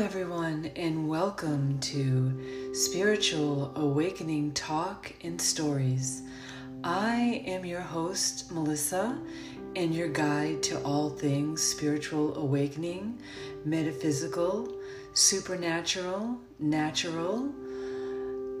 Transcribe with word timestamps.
everyone, 0.00 0.70
and 0.76 1.06
welcome 1.06 1.78
to 1.78 2.72
Spiritual 2.72 3.70
Awakening 3.76 4.50
Talk 4.54 5.12
and 5.22 5.38
Stories. 5.38 6.22
I 6.82 7.42
am 7.44 7.66
your 7.66 7.82
host, 7.82 8.50
Melissa, 8.50 9.18
and 9.76 9.94
your 9.94 10.08
guide 10.08 10.62
to 10.62 10.82
all 10.84 11.10
things 11.10 11.62
spiritual 11.62 12.34
awakening, 12.38 13.18
metaphysical, 13.66 14.74
supernatural, 15.12 16.38
natural, 16.58 17.52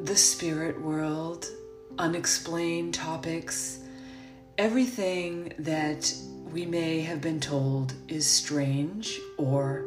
the 0.02 0.16
spirit 0.16 0.78
world, 0.78 1.46
unexplained 1.98 2.92
topics, 2.92 3.78
everything 4.58 5.54
that 5.58 6.12
we 6.52 6.66
may 6.66 7.00
have 7.00 7.22
been 7.22 7.40
told 7.40 7.94
is 8.08 8.26
strange 8.26 9.18
or 9.38 9.86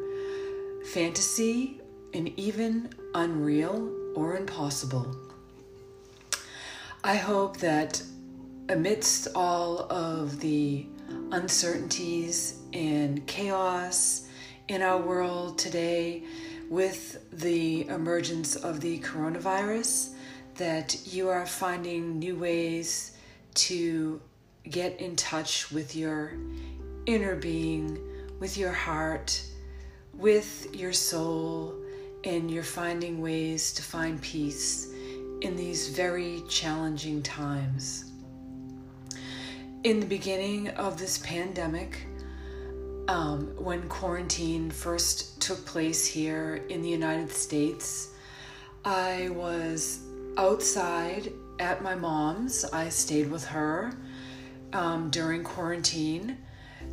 fantasy, 0.86 1.82
and 2.14 2.28
even 2.38 2.90
unreal 3.16 3.92
or 4.16 4.38
impossible. 4.38 5.16
I 7.04 7.16
hope 7.16 7.58
that 7.58 8.02
amidst 8.70 9.28
all 9.36 9.92
of 9.92 10.40
the 10.40 10.86
uncertainties 11.32 12.60
and 12.72 13.26
chaos 13.28 14.28
in 14.68 14.82
our 14.82 15.02
world 15.02 15.58
today, 15.58 16.24
with 16.70 17.30
the 17.32 17.88
emergence 17.88 18.56
of 18.56 18.80
the 18.80 19.00
coronavirus, 19.00 20.14
that 20.56 20.98
you 21.08 21.30
are 21.30 21.46
finding 21.46 22.20
new 22.20 22.36
ways 22.36 23.18
to 23.54 24.22
get 24.70 25.00
in 25.02 25.16
touch 25.16 25.72
with 25.72 25.96
your 25.96 26.34
inner 27.06 27.36
being, 27.36 28.00
with 28.40 28.58
your 28.58 28.72
heart 28.72 29.44
with 30.14 30.74
your 30.74 30.94
soul 30.94 31.76
and 32.24 32.50
you're 32.50 32.64
finding 32.64 33.22
ways 33.22 33.74
to 33.74 33.82
find 33.82 34.22
peace 34.22 34.90
in 35.42 35.56
these 35.56 35.90
very 35.90 36.42
challenging 36.48 37.22
times. 37.22 38.12
In 39.84 40.00
the 40.00 40.06
beginning 40.06 40.70
of 40.70 40.98
this 40.98 41.18
pandemic, 41.18 42.08
um, 43.10 43.54
when 43.58 43.90
quarantine 43.90 44.72
first 44.72 45.42
took 45.42 45.66
place 45.66 46.06
here 46.06 46.64
in 46.70 46.82
the 46.82 46.88
United 46.88 47.30
States, 47.30 48.12
I 48.86 49.30
was 49.30 50.00
outside 50.38 51.34
at 51.60 51.84
my 51.84 51.96
mom's. 51.96 52.64
I 52.66 52.88
stayed 52.88 53.30
with 53.30 53.44
her 53.46 53.94
um, 54.72 55.10
during 55.10 55.44
quarantine. 55.44 56.38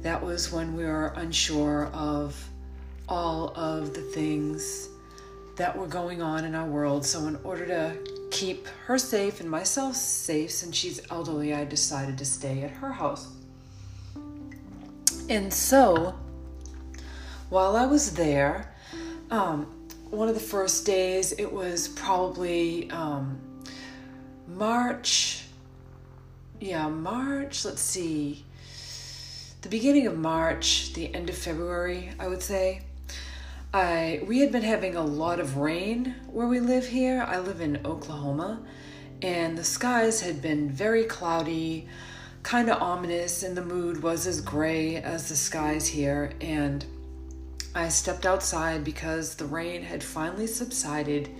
That 0.02 0.20
was 0.20 0.50
when 0.50 0.76
we 0.76 0.84
were 0.84 1.12
unsure 1.16 1.86
of 1.92 2.49
all 3.10 3.52
of 3.56 3.92
the 3.92 4.00
things 4.00 4.88
that 5.56 5.76
were 5.76 5.88
going 5.88 6.22
on 6.22 6.44
in 6.44 6.54
our 6.54 6.66
world. 6.66 7.04
So, 7.04 7.26
in 7.26 7.36
order 7.42 7.66
to 7.66 7.98
keep 8.30 8.66
her 8.86 8.96
safe 8.96 9.40
and 9.40 9.50
myself 9.50 9.96
safe, 9.96 10.52
since 10.52 10.76
she's 10.76 11.00
elderly, 11.10 11.52
I 11.52 11.64
decided 11.64 12.16
to 12.18 12.24
stay 12.24 12.62
at 12.62 12.70
her 12.70 12.92
house. 12.92 13.28
And 15.28 15.52
so, 15.52 16.14
while 17.50 17.76
I 17.76 17.84
was 17.84 18.14
there, 18.14 18.72
um, 19.30 19.66
one 20.08 20.28
of 20.28 20.34
the 20.34 20.40
first 20.40 20.86
days, 20.86 21.32
it 21.32 21.52
was 21.52 21.88
probably 21.88 22.90
um, 22.90 23.38
March. 24.46 25.44
Yeah, 26.60 26.88
March, 26.88 27.64
let's 27.64 27.80
see, 27.80 28.44
the 29.62 29.68
beginning 29.68 30.06
of 30.06 30.16
March, 30.16 30.92
the 30.92 31.12
end 31.14 31.28
of 31.28 31.36
February, 31.36 32.12
I 32.18 32.28
would 32.28 32.42
say. 32.42 32.82
I 33.72 34.20
we 34.26 34.40
had 34.40 34.50
been 34.50 34.62
having 34.62 34.96
a 34.96 35.04
lot 35.04 35.38
of 35.38 35.58
rain 35.58 36.16
where 36.26 36.48
we 36.48 36.58
live 36.58 36.88
here. 36.88 37.24
I 37.26 37.38
live 37.38 37.60
in 37.60 37.86
Oklahoma, 37.86 38.62
and 39.22 39.56
the 39.56 39.62
skies 39.62 40.20
had 40.20 40.42
been 40.42 40.68
very 40.68 41.04
cloudy, 41.04 41.86
kind 42.42 42.68
of 42.68 42.82
ominous, 42.82 43.44
and 43.44 43.56
the 43.56 43.64
mood 43.64 44.02
was 44.02 44.26
as 44.26 44.40
gray 44.40 44.96
as 44.96 45.28
the 45.28 45.36
skies 45.36 45.86
here. 45.86 46.32
And 46.40 46.84
I 47.72 47.90
stepped 47.90 48.26
outside 48.26 48.82
because 48.82 49.36
the 49.36 49.44
rain 49.44 49.82
had 49.82 50.02
finally 50.02 50.48
subsided, 50.48 51.30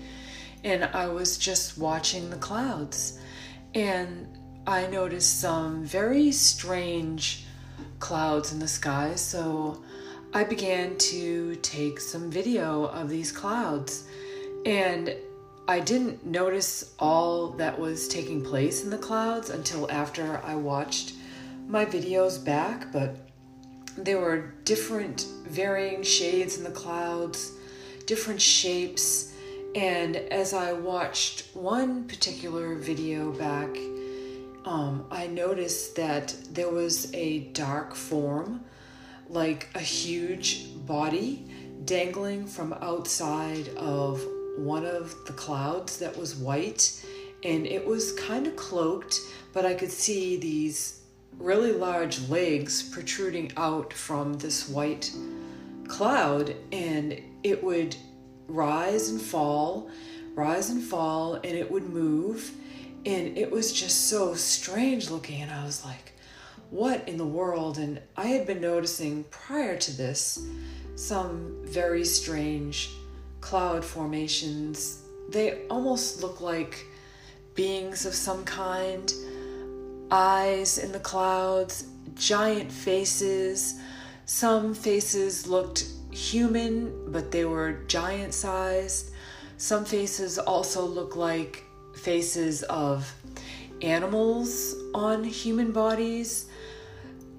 and 0.62 0.84
I 0.84 1.09
was 1.09 1.37
just 1.37 1.78
watching 1.78 2.31
the 2.31 2.37
clouds. 2.37 3.19
And 3.75 4.28
I 4.69 4.87
noticed 4.87 5.41
some 5.41 5.84
very 5.84 6.31
strange 6.31 7.47
clouds 7.99 8.53
in 8.53 8.60
the 8.60 8.69
sky, 8.69 9.16
so 9.16 9.82
I 10.33 10.45
began 10.45 10.97
to 10.97 11.57
take 11.57 11.99
some 11.99 12.31
video 12.31 12.85
of 12.85 13.09
these 13.09 13.33
clouds. 13.33 14.05
And 14.65 15.17
I 15.67 15.81
didn't 15.81 16.25
notice 16.25 16.95
all 17.01 17.49
that 17.53 17.77
was 17.77 18.07
taking 18.07 18.45
place 18.45 18.85
in 18.85 18.91
the 18.91 18.99
clouds 18.99 19.51
until 19.51 19.91
after 19.91 20.41
I 20.45 20.55
watched 20.55 21.15
my 21.67 21.85
videos 21.85 22.45
back, 22.45 22.93
but 22.93 23.17
there 23.97 24.21
were 24.21 24.55
different 24.65 25.27
varying 25.49 26.05
shades 26.05 26.59
in 26.59 26.65
the 26.65 26.71
clouds, 26.71 27.53
different 28.07 28.41
shapes. 28.41 29.35
And 29.75 30.15
as 30.15 30.55
I 30.55 30.73
watched 30.73 31.49
one 31.55 32.05
particular 32.05 32.77
video 32.77 33.33
back, 33.33 33.77
um, 34.65 35.07
I 35.11 35.27
noticed 35.27 35.97
that 35.97 36.37
there 36.53 36.71
was 36.71 37.12
a 37.15 37.41
dark 37.53 37.97
form 37.97 38.61
like 39.31 39.69
a 39.75 39.81
huge 39.81 40.67
body 40.87 41.47
dangling 41.85 42.47
from 42.47 42.73
outside 42.75 43.69
of 43.77 44.23
one 44.59 44.85
of 44.85 45.15
the 45.27 45.33
clouds 45.33 45.99
that 45.99 46.17
was 46.17 46.37
white. 46.37 47.05
And 47.43 47.67
it 47.67 47.87
was 47.87 48.13
kind 48.13 48.47
of 48.47 48.57
cloaked 48.57 49.19
but 49.53 49.67
i 49.67 49.75
could 49.75 49.91
see 49.91 50.37
these 50.37 51.01
really 51.39 51.73
large 51.73 52.29
legs 52.29 52.83
protruding 52.83 53.51
out 53.57 53.93
from 53.93 54.35
this 54.35 54.69
white 54.69 55.11
cloud. 55.89 56.55
And 56.73 57.21
it 57.43 57.62
would 57.65 57.97
rise 58.49 59.11
and 59.11 59.21
fall 59.21 59.91
rise 60.35 60.71
and 60.71 60.83
fall 60.83 61.35
and 61.35 61.45
it 61.45 61.71
would 61.71 61.89
move. 61.89 62.53
And 63.07 63.37
it 63.37 63.51
was 63.51 63.73
just 63.73 64.09
so 64.09 64.35
strange 64.35 65.11
looking. 65.11 65.43
And 65.43 65.51
i 65.51 65.65
was 65.65 65.85
like 65.85 66.12
what 66.70 67.08
in 67.08 67.16
the 67.16 67.26
world? 67.26 67.78
And 67.78 68.00
I 68.16 68.26
had 68.26 68.47
been 68.47 68.60
noticing 68.60 69.25
prior 69.25 69.76
to 69.76 69.97
this 69.97 70.47
some 70.94 71.56
very 71.64 72.04
strange 72.04 72.91
cloud 73.41 73.84
formations. 73.84 75.03
They 75.28 75.66
almost 75.69 76.22
look 76.22 76.41
like 76.41 76.86
beings 77.54 78.06
of 78.06 78.14
some 78.14 78.44
kind, 78.44 79.12
eyes 80.10 80.78
in 80.78 80.92
the 80.92 81.00
clouds, 81.00 81.86
giant 82.14 82.70
faces. 82.70 83.81
Some 84.26 84.75
faces 84.75 85.47
looked 85.47 85.87
human, 86.12 87.10
but 87.10 87.31
they 87.32 87.44
were 87.44 87.84
giant 87.88 88.32
sized. 88.32 89.10
Some 89.56 89.84
faces 89.84 90.38
also 90.38 90.84
look 90.84 91.16
like 91.16 91.64
faces 91.94 92.62
of 92.64 93.12
animals 93.82 94.75
on 94.94 95.25
human 95.25 95.72
bodies 95.72 96.50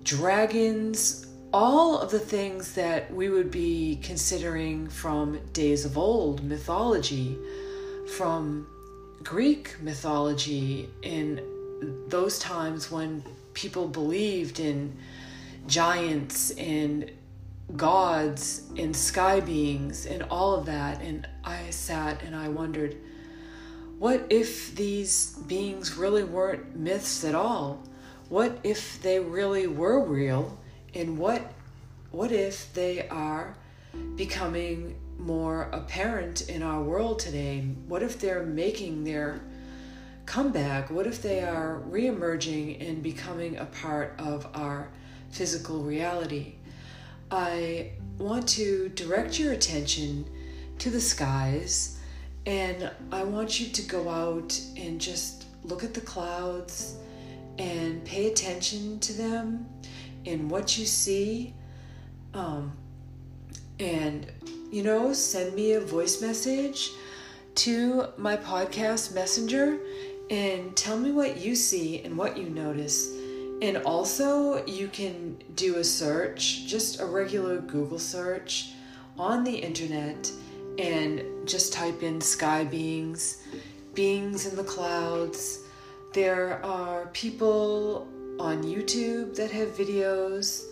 dragons, 0.04 1.28
all 1.54 2.00
of 2.00 2.12
the 2.12 2.20
things 2.20 2.74
that 2.74 3.14
we 3.14 3.30
would 3.30 3.52
be 3.52 4.00
considering 4.02 4.88
from 4.90 5.40
days 5.54 5.86
of 5.86 5.98
old 5.98 6.44
mythology, 6.44 7.38
from 8.18 8.68
Greek 9.24 9.76
mythology, 9.82 10.90
in 11.02 11.42
those 12.08 12.40
times 12.40 12.92
when 12.92 13.24
people 13.54 13.88
believed 13.88 14.60
in 14.60 14.96
giants 15.68 16.52
and 16.52 17.12
gods 17.76 18.64
and 18.78 18.96
sky 18.96 19.40
beings 19.40 20.06
and 20.06 20.24
all 20.24 20.56
of 20.56 20.66
that. 20.66 21.02
And 21.02 21.28
I 21.44 21.70
sat 21.70 22.22
and 22.24 22.36
I 22.36 22.48
wondered, 22.50 22.98
what 24.00 24.26
if 24.30 24.76
these 24.76 25.36
beings 25.48 25.96
really 25.96 26.24
weren't 26.24 26.76
myths 26.76 27.24
at 27.24 27.36
all? 27.36 27.84
What 28.32 28.60
if 28.64 29.02
they 29.02 29.20
really 29.20 29.68
were 29.68 30.06
real? 30.06 30.58
And 30.96 31.18
what 31.18 31.52
what 32.12 32.32
if 32.32 32.74
they 32.74 33.06
are 33.10 33.58
becoming 34.16 34.96
more 35.18 35.64
apparent 35.74 36.48
in 36.48 36.64
our 36.64 36.82
world 36.82 37.20
today? 37.20 37.60
What 37.90 38.02
if 38.02 38.22
they're 38.22 38.46
making 38.46 39.04
their 39.04 39.42
comeback? 40.26 40.90
What 40.90 41.08
if 41.08 41.22
they 41.22 41.44
are 41.44 41.82
reemerging 41.90 42.88
and 42.88 43.04
becoming 43.04 43.58
a 43.58 43.66
part 43.66 44.16
of 44.18 44.48
our 44.54 44.88
physical 45.32 45.84
reality? 45.84 46.54
I 47.32 47.92
want 48.18 48.48
to 48.50 48.88
direct 48.96 49.40
your 49.40 49.52
attention 49.52 50.24
to 50.80 50.90
the 50.90 51.02
skies 51.02 52.00
and 52.46 52.92
I 53.12 53.26
want 53.26 53.60
you 53.60 53.68
to 53.74 53.82
go 53.82 54.08
out 54.08 54.58
and 54.78 55.02
just 55.02 55.48
look 55.66 55.84
at 55.84 55.94
the 55.94 56.00
clouds 56.00 56.96
and 57.62 58.04
pay 58.04 58.28
attention 58.28 59.00
to 59.00 59.14
them 59.14 59.68
in 60.26 60.50
what 60.50 60.80
you 60.80 60.86
see. 60.86 61.54
Um, 62.34 62.72
and 63.80 64.26
you 64.72 64.84
know, 64.84 65.14
send 65.14 65.54
me 65.54 65.74
a 65.74 65.80
voice 65.80 66.22
message 66.22 66.92
to 67.56 68.08
my 68.18 68.36
podcast 68.36 69.14
messenger 69.14 69.78
and 70.30 70.76
tell 70.76 70.98
me 70.98 71.12
what 71.12 71.38
you 71.38 71.56
see 71.56 72.02
and 72.02 72.18
what 72.18 72.38
you 72.38 72.50
notice. 72.50 73.14
And 73.62 73.78
also, 73.86 74.66
you 74.66 74.88
can 74.88 75.38
do 75.56 75.78
a 75.78 75.84
search, 75.84 76.66
just 76.66 77.00
a 77.00 77.06
regular 77.06 77.60
Google 77.60 78.00
search 78.00 78.72
on 79.20 79.44
the 79.44 79.54
internet, 79.56 80.32
and 80.80 81.22
just 81.46 81.74
type 81.74 82.02
in 82.02 82.22
sky 82.22 82.64
beings, 82.64 83.44
beings 83.94 84.48
in 84.48 84.56
the 84.56 84.64
clouds. 84.64 85.61
There 86.14 86.64
are 86.66 87.06
people 87.14 88.06
on 88.38 88.64
YouTube 88.64 89.34
that 89.36 89.50
have 89.52 89.70
videos 89.70 90.66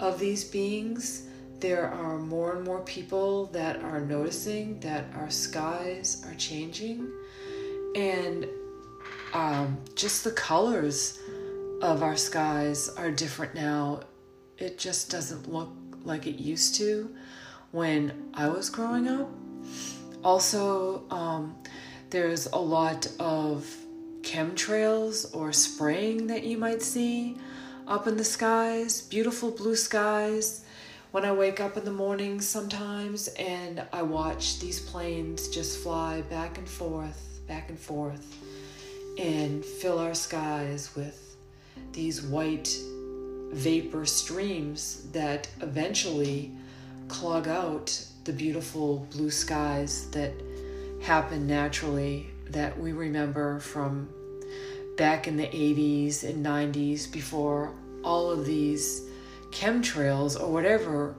of 0.00 0.18
these 0.18 0.44
beings. 0.44 1.26
There 1.60 1.86
are 1.90 2.18
more 2.18 2.56
and 2.56 2.64
more 2.64 2.80
people 2.80 3.46
that 3.46 3.82
are 3.82 4.00
noticing 4.00 4.80
that 4.80 5.04
our 5.14 5.28
skies 5.28 6.24
are 6.26 6.34
changing. 6.36 7.06
And 7.96 8.46
um, 9.34 9.76
just 9.94 10.24
the 10.24 10.30
colors 10.30 11.18
of 11.82 12.02
our 12.02 12.16
skies 12.16 12.88
are 12.88 13.10
different 13.10 13.54
now. 13.54 14.00
It 14.56 14.78
just 14.78 15.10
doesn't 15.10 15.52
look 15.52 15.70
like 16.04 16.26
it 16.26 16.36
used 16.40 16.76
to 16.76 17.14
when 17.72 18.30
I 18.32 18.48
was 18.48 18.70
growing 18.70 19.06
up. 19.06 19.28
Also, 20.24 21.04
um, 21.10 21.56
there's 22.08 22.46
a 22.46 22.58
lot 22.58 23.06
of 23.18 23.66
chemtrails 24.22 25.34
or 25.34 25.52
spraying 25.52 26.26
that 26.28 26.44
you 26.44 26.58
might 26.58 26.82
see 26.82 27.36
up 27.86 28.06
in 28.06 28.16
the 28.16 28.24
skies, 28.24 29.02
beautiful 29.02 29.50
blue 29.50 29.76
skies. 29.76 30.64
When 31.10 31.24
I 31.24 31.32
wake 31.32 31.58
up 31.58 31.76
in 31.76 31.84
the 31.84 31.92
morning 31.92 32.40
sometimes 32.40 33.28
and 33.28 33.82
I 33.92 34.02
watch 34.02 34.60
these 34.60 34.78
planes 34.78 35.48
just 35.48 35.78
fly 35.82 36.20
back 36.22 36.58
and 36.58 36.68
forth, 36.68 37.40
back 37.46 37.70
and 37.70 37.78
forth 37.78 38.36
and 39.18 39.64
fill 39.64 39.98
our 39.98 40.14
skies 40.14 40.94
with 40.94 41.36
these 41.92 42.22
white 42.22 42.76
vapor 43.52 44.04
streams 44.06 45.10
that 45.12 45.48
eventually 45.62 46.52
clog 47.08 47.48
out 47.48 48.04
the 48.24 48.32
beautiful 48.32 49.06
blue 49.10 49.30
skies 49.30 50.10
that 50.10 50.32
happen 51.02 51.46
naturally 51.46 52.28
that 52.50 52.78
we 52.78 52.92
remember 52.92 53.60
from 53.60 54.08
back 54.96 55.28
in 55.28 55.36
the 55.36 55.46
80s 55.46 56.24
and 56.24 56.44
90s 56.44 57.10
before 57.10 57.72
all 58.02 58.30
of 58.30 58.44
these 58.44 59.08
chemtrails 59.50 60.40
or 60.40 60.52
whatever 60.52 61.14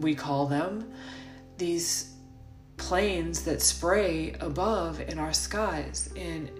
we 0.00 0.14
call 0.14 0.46
them, 0.46 0.90
these 1.58 2.14
planes 2.76 3.44
that 3.44 3.62
spray 3.62 4.34
above 4.40 5.00
in 5.00 5.18
our 5.18 5.32
skies. 5.32 6.10
And 6.16 6.50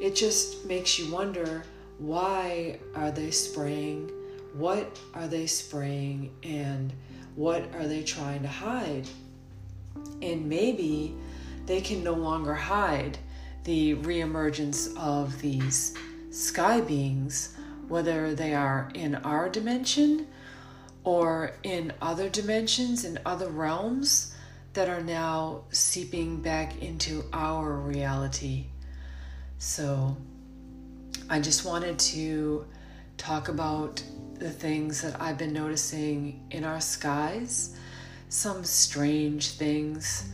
it 0.00 0.14
just 0.14 0.66
makes 0.66 0.98
you 0.98 1.10
wonder 1.10 1.64
why 1.98 2.78
are 2.94 3.10
they 3.10 3.30
spraying? 3.30 4.10
What 4.54 4.98
are 5.14 5.26
they 5.26 5.46
spraying? 5.46 6.30
And 6.42 6.92
what 7.34 7.74
are 7.74 7.86
they 7.86 8.02
trying 8.02 8.42
to 8.42 8.48
hide? 8.48 9.08
And 10.22 10.48
maybe 10.48 11.14
they 11.66 11.80
can 11.80 12.04
no 12.04 12.14
longer 12.14 12.54
hide 12.54 13.18
the 13.64 13.94
reemergence 13.96 14.94
of 14.96 15.40
these 15.40 15.94
sky 16.30 16.80
beings, 16.80 17.56
whether 17.88 18.34
they 18.34 18.54
are 18.54 18.90
in 18.94 19.14
our 19.16 19.48
dimension 19.48 20.26
or 21.02 21.52
in 21.62 21.92
other 22.00 22.28
dimensions, 22.28 23.04
in 23.04 23.18
other 23.26 23.48
realms 23.48 24.34
that 24.74 24.88
are 24.88 25.02
now 25.02 25.62
seeping 25.70 26.40
back 26.40 26.82
into 26.82 27.24
our 27.32 27.72
reality. 27.72 28.66
So 29.58 30.16
I 31.30 31.40
just 31.40 31.64
wanted 31.64 31.98
to 31.98 32.66
talk 33.16 33.48
about 33.48 34.02
the 34.34 34.50
things 34.50 35.00
that 35.02 35.20
I've 35.20 35.38
been 35.38 35.52
noticing 35.52 36.44
in 36.50 36.64
our 36.64 36.80
skies, 36.80 37.76
some 38.28 38.64
strange 38.64 39.52
things. 39.52 40.28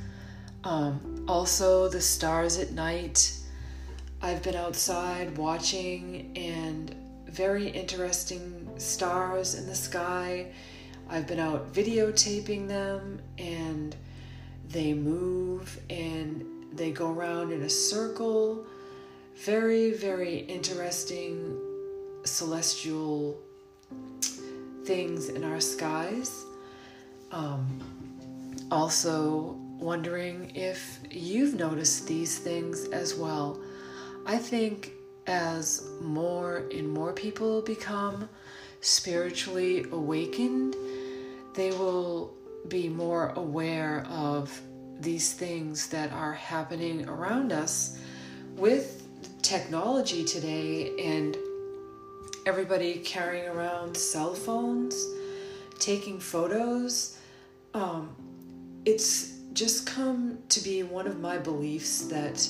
Um, 0.65 1.10
also, 1.29 1.89
the 1.89 2.01
stars 2.01 2.59
at 2.59 2.73
night. 2.73 3.33
I've 4.23 4.43
been 4.43 4.57
outside 4.57 5.37
watching 5.39 6.33
and 6.37 6.95
very 7.27 7.69
interesting 7.69 8.69
stars 8.79 9.55
in 9.55 9.67
the 9.67 9.75
sky. 9.75 10.53
I've 11.09 11.27
been 11.27 11.39
out 11.39 11.73
videotaping 11.73 12.69
them 12.69 13.21
and 13.39 13.97
they 14.69 14.93
move 14.93 15.81
and 15.89 16.45
they 16.73 16.91
go 16.93 17.11
around 17.11 17.53
in 17.53 17.63
a 17.63 17.71
circle 17.71 18.67
very, 19.45 19.93
very 19.93 20.39
interesting 20.39 21.57
celestial 22.25 23.39
things 24.85 25.31
in 25.31 25.45
our 25.45 25.61
skies. 25.61 26.45
Um, 27.33 27.81
also, 28.71 29.57
wondering 29.81 30.53
if 30.55 31.00
you've 31.11 31.55
noticed 31.55 32.06
these 32.06 32.38
things 32.38 32.87
as 32.88 33.15
well. 33.15 33.61
I 34.27 34.37
think 34.37 34.93
as 35.27 35.88
more 36.00 36.69
and 36.71 36.88
more 36.88 37.12
people 37.12 37.62
become 37.62 38.29
spiritually 38.81 39.87
awakened, 39.93 40.77
they 41.55 41.71
will 41.71 42.35
be 42.69 42.88
more 42.88 43.31
aware 43.37 44.06
of 44.11 44.61
these 45.00 45.32
things 45.32 45.88
that 45.88 46.12
are 46.12 46.35
happening 46.35 47.09
around 47.09 47.53
us 47.53 47.99
with 48.56 49.06
technology 49.43 50.25
today 50.25 50.94
and 50.99 51.37
everybody 52.47 52.99
carrying 52.99 53.49
around 53.49 53.97
cell 53.97 54.35
phones, 54.35 55.06
taking 55.79 56.21
photos, 56.21 57.19
um, 57.75 58.15
it's 58.85 59.40
just 59.52 59.87
come 59.87 60.38
to 60.49 60.61
be 60.61 60.82
one 60.82 61.06
of 61.06 61.20
my 61.20 61.38
beliefs 61.38 62.06
that 62.06 62.49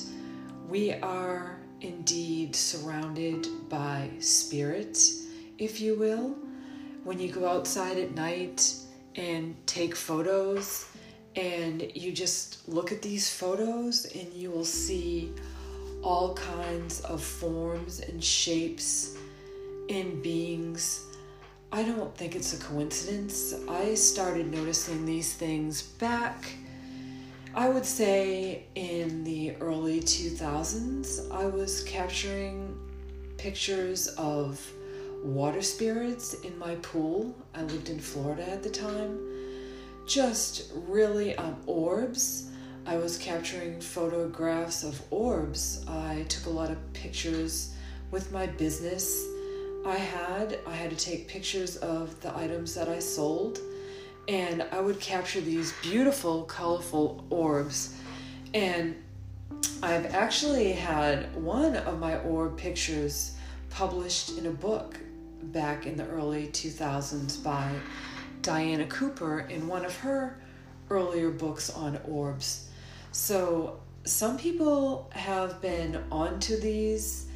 we 0.67 0.93
are 0.93 1.59
indeed 1.81 2.55
surrounded 2.55 3.47
by 3.69 4.09
spirit, 4.19 4.97
if 5.57 5.81
you 5.81 5.97
will. 5.97 6.35
When 7.03 7.19
you 7.19 7.31
go 7.31 7.47
outside 7.47 7.97
at 7.97 8.13
night 8.13 8.73
and 9.15 9.55
take 9.65 9.95
photos, 9.95 10.87
and 11.35 11.91
you 11.95 12.11
just 12.11 12.67
look 12.67 12.91
at 12.91 13.01
these 13.01 13.29
photos, 13.29 14.05
and 14.15 14.31
you 14.33 14.51
will 14.51 14.65
see 14.65 15.33
all 16.03 16.33
kinds 16.35 17.01
of 17.01 17.23
forms 17.23 17.99
and 17.99 18.23
shapes 18.23 19.17
and 19.89 20.21
beings. 20.21 21.05
I 21.71 21.83
don't 21.83 22.15
think 22.15 22.35
it's 22.35 22.53
a 22.53 22.63
coincidence. 22.63 23.53
I 23.69 23.95
started 23.95 24.51
noticing 24.51 25.05
these 25.05 25.33
things 25.33 25.81
back, 25.81 26.51
I 27.53 27.69
would 27.69 27.85
say, 27.85 28.63
in 28.75 29.23
the 29.23 29.55
early 29.57 29.99
2000s. 30.01 31.31
I 31.31 31.45
was 31.45 31.83
capturing 31.83 32.77
pictures 33.37 34.07
of 34.17 34.59
water 35.23 35.61
spirits 35.61 36.33
in 36.45 36.57
my 36.57 36.75
pool. 36.75 37.35
I 37.53 37.63
lived 37.63 37.89
in 37.89 37.99
Florida 37.99 38.49
at 38.49 38.63
the 38.63 38.69
time. 38.69 39.19
Just 40.07 40.71
really 40.87 41.35
um, 41.35 41.57
orbs 41.65 42.51
I 42.85 42.97
was 42.97 43.17
capturing 43.17 43.79
photographs 43.79 44.83
of 44.83 45.01
orbs. 45.11 45.85
I 45.87 46.25
took 46.29 46.47
a 46.47 46.49
lot 46.49 46.71
of 46.71 46.93
pictures 46.93 47.73
with 48.09 48.31
my 48.31 48.47
business 48.47 49.23
I 49.85 49.97
had. 49.97 50.59
I 50.65 50.73
had 50.73 50.89
to 50.89 50.95
take 50.95 51.27
pictures 51.27 51.77
of 51.77 52.19
the 52.21 52.35
items 52.35 52.73
that 52.75 52.89
I 52.89 52.99
sold, 52.99 53.59
and 54.27 54.65
I 54.71 54.79
would 54.79 54.99
capture 54.99 55.41
these 55.41 55.73
beautiful, 55.81 56.43
colorful 56.43 57.25
orbs. 57.29 57.95
And 58.53 58.95
I've 59.83 60.13
actually 60.13 60.73
had 60.73 61.35
one 61.35 61.75
of 61.75 61.99
my 61.99 62.17
orb 62.19 62.57
pictures 62.57 63.35
published 63.69 64.37
in 64.37 64.45
a 64.45 64.51
book 64.51 64.99
back 65.43 65.87
in 65.87 65.95
the 65.95 66.07
early 66.07 66.47
2000s 66.47 67.43
by 67.43 67.71
Diana 68.41 68.85
Cooper 68.85 69.41
in 69.41 69.67
one 69.67 69.85
of 69.85 69.95
her 69.97 70.39
earlier 70.89 71.31
books 71.31 71.69
on 71.69 71.99
orbs. 72.05 72.69
So 73.11 73.79
some 74.03 74.37
people 74.37 75.09
have 75.13 75.61
been 75.61 76.03
onto 76.11 76.59
these, 76.59 77.27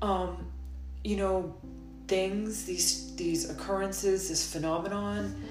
um, 0.00 0.46
you 1.04 1.16
know, 1.16 1.54
things, 2.08 2.64
these 2.64 3.14
these 3.16 3.48
occurrences, 3.48 4.28
this 4.28 4.50
phenomenon. 4.50 5.42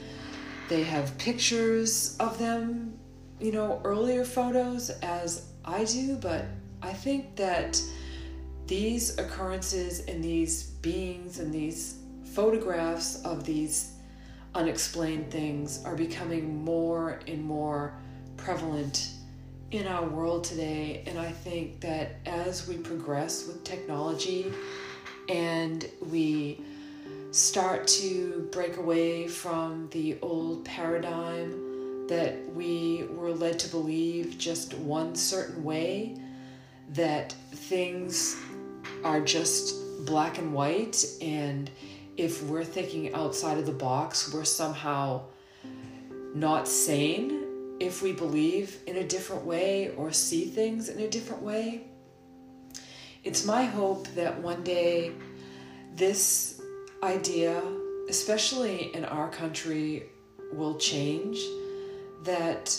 They 0.72 0.84
have 0.84 1.18
pictures 1.18 2.16
of 2.22 2.40
them, 2.40 2.98
you 3.42 3.52
know, 3.52 3.82
earlier 3.84 4.24
photos 4.24 4.90
as 5.02 5.48
I 5.66 5.84
do, 5.84 6.16
but 6.16 6.46
I 6.82 6.94
think 6.94 7.36
that 7.36 7.82
these 8.68 9.18
occurrences 9.18 10.00
and 10.06 10.24
these 10.24 10.64
beings 10.82 11.40
and 11.40 11.54
these 11.54 11.98
photographs 12.24 13.22
of 13.26 13.44
these 13.44 13.96
unexplained 14.56 15.30
things 15.30 15.84
are 15.84 15.98
becoming 15.98 16.64
more 16.64 17.20
and 17.28 17.44
more 17.44 17.98
prevalent 18.38 19.10
in 19.72 19.88
our 19.88 20.08
world 20.08 20.46
today. 20.46 21.04
And 21.06 21.20
I 21.20 21.34
think 21.34 21.82
that 21.82 22.16
as 22.26 22.66
we 22.70 22.78
progress 22.78 23.46
with 23.46 23.66
technology 23.66 24.54
and 25.28 25.86
we 26.10 26.64
start 27.32 27.88
to 27.88 28.48
break 28.52 28.78
away 28.78 29.28
from 29.28 29.88
the 29.92 30.18
old 30.22 30.66
paradigm 30.66 32.08
that 32.08 32.36
we 32.54 33.06
were 33.12 33.32
led 33.32 33.58
to 33.58 33.70
believe 33.70 34.38
just 34.38 34.74
one 34.74 35.16
certain 35.16 35.64
way, 35.64 36.18
that 36.90 37.32
things 37.54 38.38
are 39.06 39.22
just 39.22 40.06
black 40.06 40.38
and 40.38 40.54
white, 40.54 41.06
and 41.22 41.72
if 42.18 42.44
we're 42.44 42.66
thinking 42.66 43.14
outside 43.14 43.58
of 43.58 43.66
the 43.66 43.72
box, 43.72 44.34
we're 44.34 44.44
somehow 44.44 45.22
not 46.36 46.68
sane 46.68 47.78
if 47.80 48.02
we 48.02 48.12
believe 48.12 48.78
in 48.88 48.98
a 48.98 49.08
different 49.08 49.46
way 49.46 49.94
or 49.96 50.12
see 50.12 50.46
things 50.46 50.90
in 50.90 51.00
a 51.00 51.08
different 51.08 51.42
way. 51.42 51.88
It's 53.24 53.46
my 53.46 53.64
hope 53.64 54.08
that 54.16 54.40
one 54.42 54.64
day 54.64 55.14
this 55.96 56.61
idea, 57.04 57.62
especially 58.10 58.94
in 58.96 59.06
our 59.06 59.30
country, 59.30 60.10
will 60.54 60.78
change, 60.78 61.40
that 62.24 62.78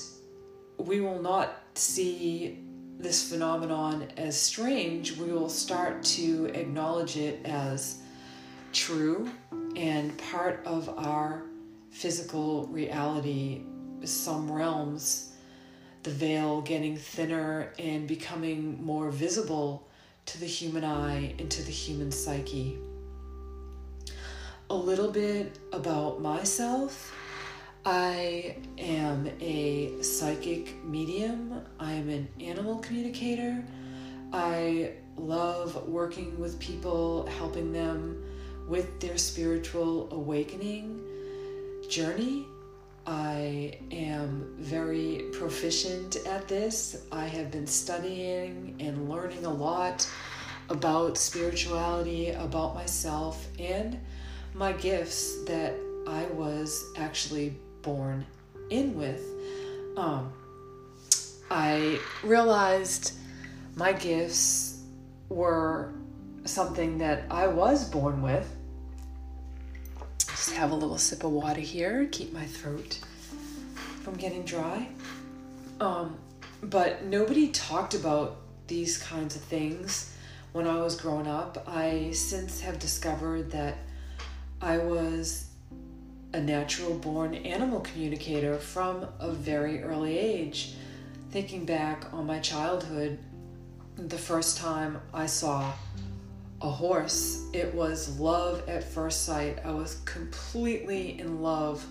we 0.78 1.00
will 1.00 1.20
not 1.20 1.62
see 1.74 2.58
this 2.98 3.28
phenomenon 3.28 4.06
as 4.16 4.40
strange, 4.40 5.16
we 5.16 5.32
will 5.32 5.48
start 5.48 6.02
to 6.04 6.46
acknowledge 6.54 7.16
it 7.16 7.44
as 7.44 8.00
true 8.72 9.28
and 9.76 10.16
part 10.30 10.62
of 10.64 10.88
our 10.98 11.42
physical 11.90 12.66
reality 12.68 13.62
some 14.04 14.50
realms, 14.50 15.32
the 16.02 16.10
veil 16.10 16.60
getting 16.62 16.96
thinner 16.96 17.72
and 17.78 18.08
becoming 18.08 18.82
more 18.82 19.10
visible 19.10 19.88
to 20.26 20.38
the 20.40 20.46
human 20.46 20.84
eye 20.84 21.34
and 21.38 21.50
to 21.50 21.62
the 21.62 21.70
human 21.70 22.10
psyche. 22.10 22.78
A 24.72 24.82
little 24.82 25.10
bit 25.10 25.58
about 25.74 26.22
myself. 26.22 27.14
I 27.84 28.56
am 28.78 29.28
a 29.38 30.00
psychic 30.00 30.82
medium. 30.82 31.60
I 31.78 31.92
am 31.92 32.08
an 32.08 32.26
animal 32.40 32.78
communicator. 32.78 33.62
I 34.32 34.92
love 35.18 35.86
working 35.86 36.40
with 36.40 36.58
people, 36.58 37.26
helping 37.26 37.70
them 37.70 38.24
with 38.66 38.98
their 38.98 39.18
spiritual 39.18 40.08
awakening 40.10 41.04
journey. 41.90 42.46
I 43.06 43.78
am 43.90 44.54
very 44.56 45.26
proficient 45.34 46.16
at 46.24 46.48
this. 46.48 47.04
I 47.12 47.26
have 47.26 47.50
been 47.50 47.66
studying 47.66 48.76
and 48.80 49.10
learning 49.10 49.44
a 49.44 49.52
lot 49.52 50.08
about 50.70 51.18
spirituality, 51.18 52.30
about 52.30 52.74
myself, 52.74 53.46
and 53.58 53.98
my 54.54 54.72
gifts 54.72 55.44
that 55.44 55.74
I 56.06 56.24
was 56.26 56.84
actually 56.96 57.54
born 57.82 58.26
in 58.70 58.94
with. 58.94 59.24
Um, 59.96 60.32
I 61.50 61.98
realized 62.22 63.14
my 63.76 63.92
gifts 63.92 64.82
were 65.28 65.92
something 66.44 66.98
that 66.98 67.24
I 67.30 67.46
was 67.46 67.88
born 67.88 68.22
with 68.22 68.56
just 70.42 70.56
have 70.56 70.72
a 70.72 70.74
little 70.74 70.98
sip 70.98 71.22
of 71.22 71.30
water 71.30 71.60
here, 71.60 72.08
keep 72.10 72.32
my 72.32 72.44
throat 72.44 72.98
from 74.02 74.14
getting 74.14 74.42
dry. 74.42 74.88
Um, 75.78 76.18
but 76.64 77.04
nobody 77.04 77.46
talked 77.48 77.94
about 77.94 78.38
these 78.66 78.98
kinds 78.98 79.36
of 79.36 79.42
things 79.42 80.16
when 80.50 80.66
I 80.66 80.80
was 80.80 80.96
growing 80.96 81.28
up. 81.28 81.62
I 81.68 82.10
since 82.10 82.60
have 82.60 82.80
discovered 82.80 83.52
that 83.52 83.78
I 84.62 84.78
was 84.78 85.46
a 86.32 86.40
natural 86.40 86.94
born 86.94 87.34
animal 87.34 87.80
communicator 87.80 88.58
from 88.58 89.08
a 89.18 89.32
very 89.32 89.82
early 89.82 90.16
age. 90.16 90.74
Thinking 91.32 91.64
back 91.64 92.04
on 92.12 92.26
my 92.26 92.38
childhood, 92.38 93.18
the 93.96 94.16
first 94.16 94.58
time 94.58 95.00
I 95.12 95.26
saw 95.26 95.72
a 96.60 96.70
horse. 96.70 97.44
It 97.52 97.74
was 97.74 98.20
love 98.20 98.68
at 98.68 98.84
first 98.84 99.24
sight. 99.24 99.58
I 99.64 99.72
was 99.72 99.96
completely 100.04 101.18
in 101.18 101.42
love 101.42 101.84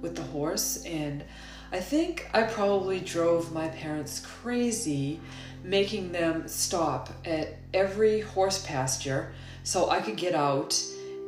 with 0.00 0.14
the 0.14 0.22
horse, 0.22 0.84
and 0.84 1.24
I 1.72 1.80
think 1.80 2.30
I 2.32 2.44
probably 2.44 3.00
drove 3.00 3.52
my 3.52 3.66
parents 3.66 4.20
crazy, 4.20 5.18
making 5.64 6.12
them 6.12 6.46
stop 6.46 7.12
at 7.24 7.56
every 7.74 8.20
horse 8.20 8.64
pasture 8.64 9.32
so 9.64 9.90
I 9.90 10.00
could 10.00 10.16
get 10.16 10.36
out 10.36 10.80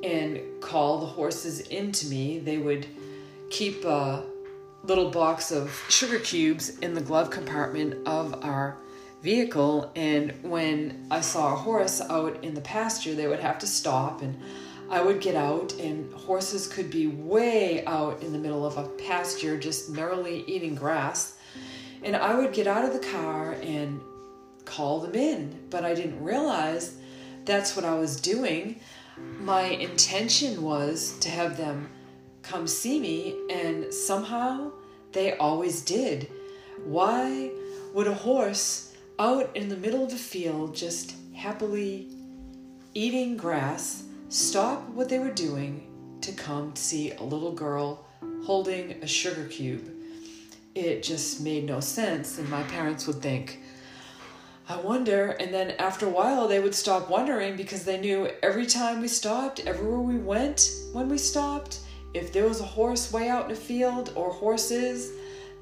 and 0.04 0.40
call 0.60 1.00
the 1.00 1.06
horses 1.06 1.60
into 1.60 2.06
me. 2.06 2.38
They 2.38 2.58
would 2.58 2.86
keep 3.50 3.84
a 3.84 4.24
little 4.84 5.10
box 5.10 5.50
of 5.50 5.70
sugar 5.88 6.18
cubes 6.18 6.78
in 6.80 6.92
the 6.94 7.00
glove 7.00 7.30
compartment 7.30 8.06
of 8.06 8.44
our 8.44 8.76
vehicle 9.22 9.90
and 9.96 10.34
when 10.42 11.06
I 11.10 11.22
saw 11.22 11.54
a 11.54 11.56
horse 11.56 12.02
out 12.02 12.44
in 12.44 12.52
the 12.52 12.60
pasture 12.60 13.14
they 13.14 13.26
would 13.26 13.40
have 13.40 13.58
to 13.60 13.66
stop 13.66 14.20
and 14.20 14.38
I 14.90 15.00
would 15.00 15.22
get 15.22 15.34
out 15.34 15.72
and 15.74 16.12
horses 16.12 16.68
could 16.68 16.90
be 16.90 17.06
way 17.06 17.82
out 17.86 18.22
in 18.22 18.32
the 18.32 18.38
middle 18.38 18.66
of 18.66 18.76
a 18.76 18.86
pasture 19.08 19.58
just 19.58 19.88
merrily 19.88 20.44
eating 20.46 20.74
grass 20.74 21.38
and 22.02 22.14
I 22.14 22.34
would 22.34 22.52
get 22.52 22.66
out 22.66 22.84
of 22.84 22.92
the 22.92 23.08
car 23.08 23.52
and 23.62 23.98
call 24.66 25.00
them 25.00 25.14
in 25.14 25.68
but 25.70 25.86
I 25.86 25.94
didn't 25.94 26.22
realize 26.22 26.98
that's 27.46 27.74
what 27.74 27.86
I 27.86 27.94
was 27.94 28.20
doing 28.20 28.78
my 29.40 29.62
intention 29.62 30.62
was 30.62 31.18
to 31.20 31.28
have 31.28 31.56
them 31.56 31.88
come 32.42 32.66
see 32.66 33.00
me 33.00 33.36
and 33.50 33.92
somehow 33.92 34.70
they 35.12 35.36
always 35.36 35.82
did 35.82 36.28
why 36.84 37.50
would 37.92 38.06
a 38.06 38.14
horse 38.14 38.94
out 39.18 39.54
in 39.54 39.68
the 39.68 39.76
middle 39.76 40.04
of 40.04 40.10
the 40.10 40.16
field, 40.16 40.74
just 40.74 41.14
happily 41.34 42.08
eating 42.94 43.36
grass, 43.36 44.04
stop 44.28 44.88
what 44.90 45.08
they 45.08 45.18
were 45.18 45.30
doing 45.30 46.18
to 46.20 46.32
come 46.32 46.74
see 46.74 47.12
a 47.12 47.22
little 47.22 47.52
girl 47.52 48.04
holding 48.44 48.92
a 49.02 49.06
sugar 49.06 49.46
cube. 49.46 49.90
It 50.74 51.02
just 51.02 51.40
made 51.40 51.64
no 51.64 51.80
sense, 51.80 52.38
and 52.38 52.48
my 52.50 52.62
parents 52.64 53.06
would 53.06 53.22
think, 53.22 53.60
I 54.68 54.76
wonder. 54.76 55.30
And 55.30 55.52
then 55.52 55.72
after 55.72 56.06
a 56.06 56.10
while, 56.10 56.48
they 56.48 56.60
would 56.60 56.74
stop 56.74 57.10
wondering 57.10 57.56
because 57.56 57.84
they 57.84 58.00
knew 58.00 58.30
every 58.42 58.66
time 58.66 59.00
we 59.00 59.08
stopped, 59.08 59.60
everywhere 59.60 60.00
we 60.00 60.16
went 60.16 60.70
when 60.92 61.08
we 61.08 61.18
stopped, 61.18 61.80
if 62.14 62.32
there 62.32 62.48
was 62.48 62.60
a 62.60 62.64
horse 62.64 63.12
way 63.12 63.28
out 63.28 63.46
in 63.46 63.50
a 63.50 63.56
field 63.56 64.12
or 64.14 64.30
horses, 64.30 65.12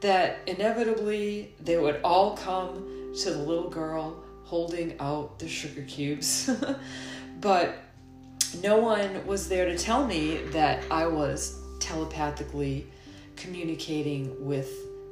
that 0.01 0.39
inevitably 0.47 1.55
they 1.61 1.79
would 1.79 2.01
all 2.05 2.37
come 2.37 3.15
to 3.19 3.31
the 3.31 3.39
little 3.39 3.71
girl 3.71 4.23
holding 4.45 4.99
out 5.01 5.39
the 5.39 5.49
sugar 5.49 5.83
cubes. 5.83 6.51
but 7.41 7.79
no 8.63 8.77
one 8.79 9.27
was 9.27 9.49
there 9.49 9.65
to 9.65 9.79
tell 9.79 10.07
me 10.07 10.37
that 10.51 10.85
I 10.91 11.07
was 11.07 11.59
telepathically 11.81 12.87
communicating 13.37 14.45
with 14.45 14.71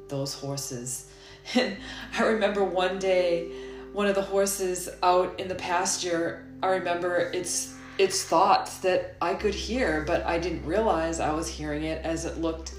those 0.09 0.33
horses. 0.33 1.11
And 1.55 1.75
I 2.17 2.23
remember 2.23 2.63
one 2.63 2.99
day, 2.99 3.51
one 3.93 4.07
of 4.07 4.15
the 4.15 4.21
horses 4.21 4.89
out 5.03 5.39
in 5.39 5.47
the 5.47 5.55
pasture, 5.55 6.45
I 6.63 6.67
remember 6.69 7.31
its 7.33 7.75
its 7.97 8.23
thoughts 8.23 8.79
that 8.79 9.15
I 9.21 9.35
could 9.35 9.53
hear, 9.53 10.03
but 10.07 10.25
I 10.25 10.39
didn't 10.39 10.65
realize 10.65 11.19
I 11.19 11.33
was 11.33 11.47
hearing 11.47 11.83
it 11.83 12.03
as 12.03 12.25
it 12.25 12.39
looked 12.39 12.73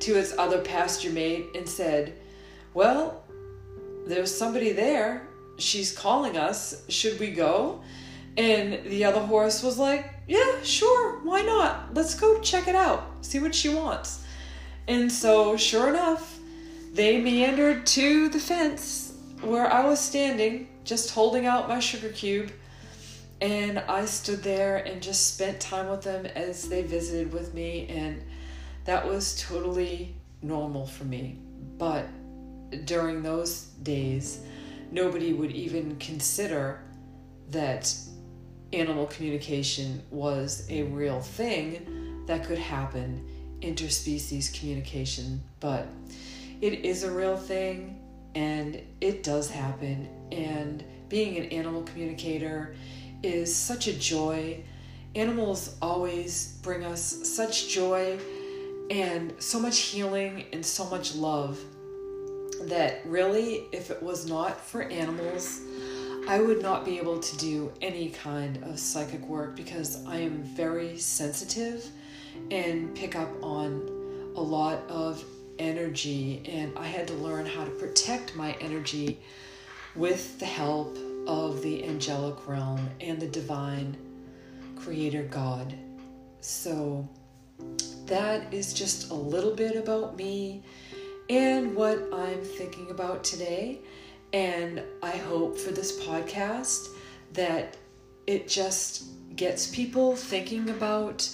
to 0.00 0.16
its 0.16 0.36
other 0.38 0.60
pasture 0.60 1.10
mate 1.10 1.46
and 1.54 1.68
said, 1.68 2.14
Well, 2.74 3.24
there's 4.06 4.34
somebody 4.34 4.72
there. 4.72 5.26
She's 5.56 5.96
calling 5.96 6.36
us. 6.36 6.84
Should 6.88 7.18
we 7.18 7.32
go? 7.32 7.82
And 8.36 8.84
the 8.84 9.04
other 9.04 9.20
horse 9.20 9.62
was 9.62 9.78
like, 9.78 10.08
Yeah, 10.28 10.62
sure. 10.62 11.18
Why 11.20 11.42
not? 11.42 11.94
Let's 11.94 12.14
go 12.14 12.40
check 12.40 12.68
it 12.68 12.76
out. 12.76 13.04
See 13.22 13.40
what 13.40 13.54
she 13.54 13.70
wants. 13.70 14.24
And 14.86 15.10
so, 15.10 15.56
sure 15.56 15.88
enough, 15.88 16.38
they 16.92 17.20
meandered 17.20 17.84
to 17.86 18.28
the 18.28 18.38
fence 18.38 19.07
where 19.40 19.72
I 19.72 19.84
was 19.84 20.00
standing, 20.00 20.68
just 20.84 21.10
holding 21.10 21.46
out 21.46 21.68
my 21.68 21.80
sugar 21.80 22.10
cube. 22.10 22.50
And 23.40 23.78
I 23.78 24.04
stood 24.04 24.42
there 24.42 24.78
and 24.78 25.00
just 25.00 25.34
spent 25.34 25.60
time 25.60 25.88
with 25.88 26.02
them 26.02 26.26
as 26.26 26.68
they 26.68 26.82
visited 26.82 27.32
with 27.32 27.54
me. 27.54 27.86
And 27.88 28.22
that 28.84 29.06
was 29.06 29.40
totally 29.40 30.16
normal 30.42 30.86
for 30.86 31.04
me. 31.04 31.38
But 31.78 32.06
during 32.84 33.22
those 33.22 33.66
days, 33.82 34.40
nobody 34.90 35.32
would 35.32 35.52
even 35.52 35.96
consider 35.96 36.80
that 37.50 37.94
animal 38.72 39.06
communication 39.06 40.02
was 40.10 40.66
a 40.68 40.82
real 40.82 41.20
thing 41.20 42.24
that 42.26 42.44
could 42.44 42.58
happen, 42.58 43.26
interspecies 43.60 44.52
communication. 44.58 45.40
But 45.60 45.86
it 46.60 46.84
is 46.84 47.04
a 47.04 47.10
real 47.10 47.36
thing 47.36 47.97
and 48.34 48.80
it 49.00 49.22
does 49.22 49.50
happen. 49.50 50.08
And 50.32 50.84
being 51.08 51.36
an 51.38 51.46
animal 51.46 51.82
communicator 51.82 52.74
is 53.22 53.54
such 53.54 53.86
a 53.86 53.98
joy. 53.98 54.62
Animals 55.14 55.76
always 55.80 56.58
bring 56.62 56.84
us 56.84 57.02
such 57.02 57.68
joy 57.68 58.18
and 58.90 59.34
so 59.38 59.58
much 59.58 59.78
healing 59.80 60.44
and 60.52 60.64
so 60.64 60.84
much 60.88 61.14
love 61.14 61.58
that 62.62 63.00
really, 63.04 63.66
if 63.72 63.90
it 63.90 64.02
was 64.02 64.26
not 64.26 64.60
for 64.60 64.82
animals, 64.82 65.60
I 66.28 66.40
would 66.40 66.60
not 66.60 66.84
be 66.84 66.98
able 66.98 67.18
to 67.20 67.36
do 67.38 67.72
any 67.80 68.10
kind 68.10 68.62
of 68.64 68.78
psychic 68.78 69.22
work 69.22 69.56
because 69.56 70.04
I 70.06 70.18
am 70.18 70.42
very 70.42 70.98
sensitive 70.98 71.88
and 72.50 72.94
pick 72.94 73.16
up 73.16 73.30
on 73.42 74.32
a 74.36 74.40
lot 74.40 74.80
of 74.88 75.24
energy, 75.58 76.42
and 76.46 76.76
I 76.78 76.86
had 76.86 77.06
to 77.08 77.14
learn 77.14 77.46
how 77.46 77.64
to 77.64 77.70
protect 77.70 78.34
my 78.36 78.52
energy 78.60 79.20
with 79.94 80.38
the 80.38 80.46
help 80.46 80.96
of 81.26 81.62
the 81.62 81.84
angelic 81.84 82.46
realm 82.48 82.88
and 83.00 83.20
the 83.20 83.26
divine 83.26 83.96
creator 84.76 85.24
God. 85.24 85.74
So, 86.40 87.08
that 88.06 88.52
is 88.54 88.72
just 88.72 89.10
a 89.10 89.14
little 89.14 89.54
bit 89.54 89.76
about 89.76 90.16
me 90.16 90.62
and 91.28 91.74
what 91.74 91.98
I'm 92.12 92.42
thinking 92.42 92.90
about 92.90 93.24
today. 93.24 93.80
And 94.32 94.82
I 95.02 95.10
hope 95.10 95.58
for 95.58 95.70
this 95.70 96.00
podcast 96.04 96.88
that 97.34 97.76
it 98.26 98.48
just 98.48 99.04
gets 99.36 99.66
people 99.66 100.16
thinking 100.16 100.70
about 100.70 101.28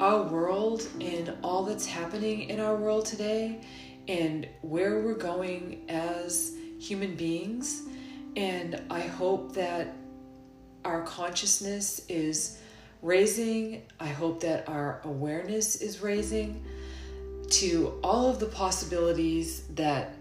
our 0.00 0.22
world 0.22 0.88
and 1.00 1.34
all 1.42 1.62
that's 1.62 1.84
happening 1.84 2.48
in 2.48 2.58
our 2.58 2.74
world 2.74 3.04
today 3.04 3.60
and 4.08 4.48
where 4.62 5.00
we're 5.00 5.12
going 5.14 5.84
as 5.90 6.56
human 6.78 7.14
beings. 7.14 7.82
And 8.34 8.82
I 8.88 9.00
hope 9.00 9.52
that 9.54 9.94
our 10.86 11.02
consciousness 11.02 12.06
is 12.08 12.58
raising. 13.02 13.82
I 14.00 14.06
hope 14.06 14.40
that 14.40 14.66
our 14.70 15.02
awareness 15.04 15.76
is 15.76 16.00
raising 16.00 16.64
to 17.50 18.00
all 18.02 18.26
of 18.26 18.40
the 18.40 18.46
possibilities 18.46 19.64
that 19.74 20.14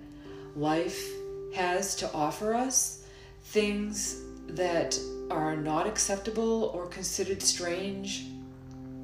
life 0.57 1.09
has 1.55 1.95
to 1.95 2.11
offer 2.11 2.53
us, 2.53 3.05
things 3.43 4.23
that 4.49 4.99
are 5.31 5.55
not 5.55 5.87
acceptable 5.87 6.65
or 6.73 6.87
considered 6.87 7.41
strange 7.41 8.25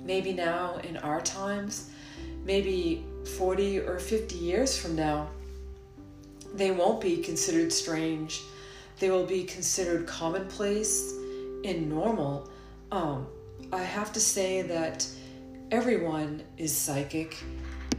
maybe 0.05 0.31
now 0.31 0.77
in 0.83 0.95
our 0.97 1.19
times, 1.19 1.89
maybe 2.45 3.03
40 3.37 3.79
or 3.79 3.99
50 3.99 4.35
years 4.35 4.77
from 4.77 4.95
now, 4.95 5.27
they 6.53 6.71
won't 6.71 7.01
be 7.01 7.17
considered 7.17 7.73
strange. 7.73 8.41
They 8.99 9.09
will 9.09 9.25
be 9.25 9.43
considered 9.43 10.07
commonplace 10.07 11.11
and 11.65 11.89
normal. 11.89 12.49
Um, 12.91 13.27
I 13.73 13.83
have 13.83 14.13
to 14.13 14.19
say 14.19 14.61
that 14.61 15.05
everyone 15.71 16.43
is 16.57 16.75
psychic. 16.75 17.35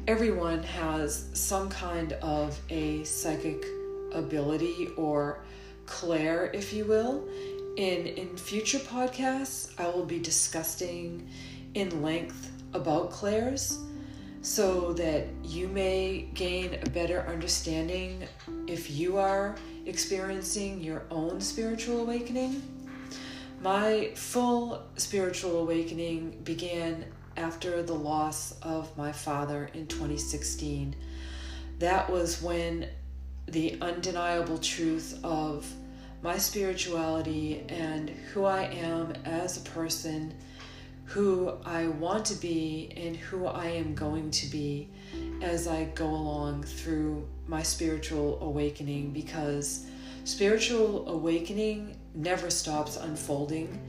Everyone 0.06 0.62
has 0.62 1.28
some 1.34 1.68
kind 1.68 2.12
of 2.14 2.58
a 2.70 3.02
psychic 3.04 3.66
ability 4.12 4.88
or 4.96 5.40
clair, 5.84 6.50
if 6.54 6.72
you 6.72 6.84
will. 6.84 7.28
In 7.76 8.06
in 8.06 8.36
future 8.36 8.78
podcasts, 8.78 9.72
I 9.78 9.88
will 9.88 10.06
be 10.06 10.18
discussing 10.18 11.28
in 11.76 12.02
length 12.02 12.50
about 12.72 13.10
clairs 13.10 13.78
so 14.40 14.94
that 14.94 15.26
you 15.44 15.68
may 15.68 16.26
gain 16.32 16.78
a 16.82 16.90
better 16.90 17.20
understanding 17.28 18.26
if 18.66 18.90
you 18.90 19.18
are 19.18 19.56
experiencing 19.84 20.80
your 20.80 21.02
own 21.10 21.38
spiritual 21.38 22.00
awakening. 22.00 22.62
My 23.60 24.10
full 24.14 24.86
spiritual 24.96 25.60
awakening 25.60 26.40
began 26.44 27.04
after 27.36 27.82
the 27.82 27.94
loss 27.94 28.58
of 28.62 28.96
my 28.96 29.12
father 29.12 29.68
in 29.74 29.86
2016. 29.86 30.96
That 31.78 32.08
was 32.10 32.40
when 32.40 32.88
the 33.48 33.76
undeniable 33.82 34.56
truth 34.58 35.20
of 35.22 35.70
my 36.22 36.38
spirituality 36.38 37.66
and 37.68 38.08
who 38.08 38.46
I 38.46 38.62
am 38.62 39.12
as 39.26 39.58
a 39.58 39.68
person 39.68 40.32
who 41.06 41.52
I 41.64 41.86
want 41.86 42.24
to 42.26 42.34
be 42.34 42.92
and 42.96 43.16
who 43.16 43.46
I 43.46 43.66
am 43.66 43.94
going 43.94 44.30
to 44.32 44.46
be 44.50 44.88
as 45.40 45.68
I 45.68 45.84
go 45.94 46.06
along 46.06 46.64
through 46.64 47.26
my 47.46 47.62
spiritual 47.62 48.42
awakening 48.42 49.12
because 49.12 49.86
spiritual 50.24 51.08
awakening 51.08 51.96
never 52.14 52.50
stops 52.50 52.96
unfolding 52.96 53.80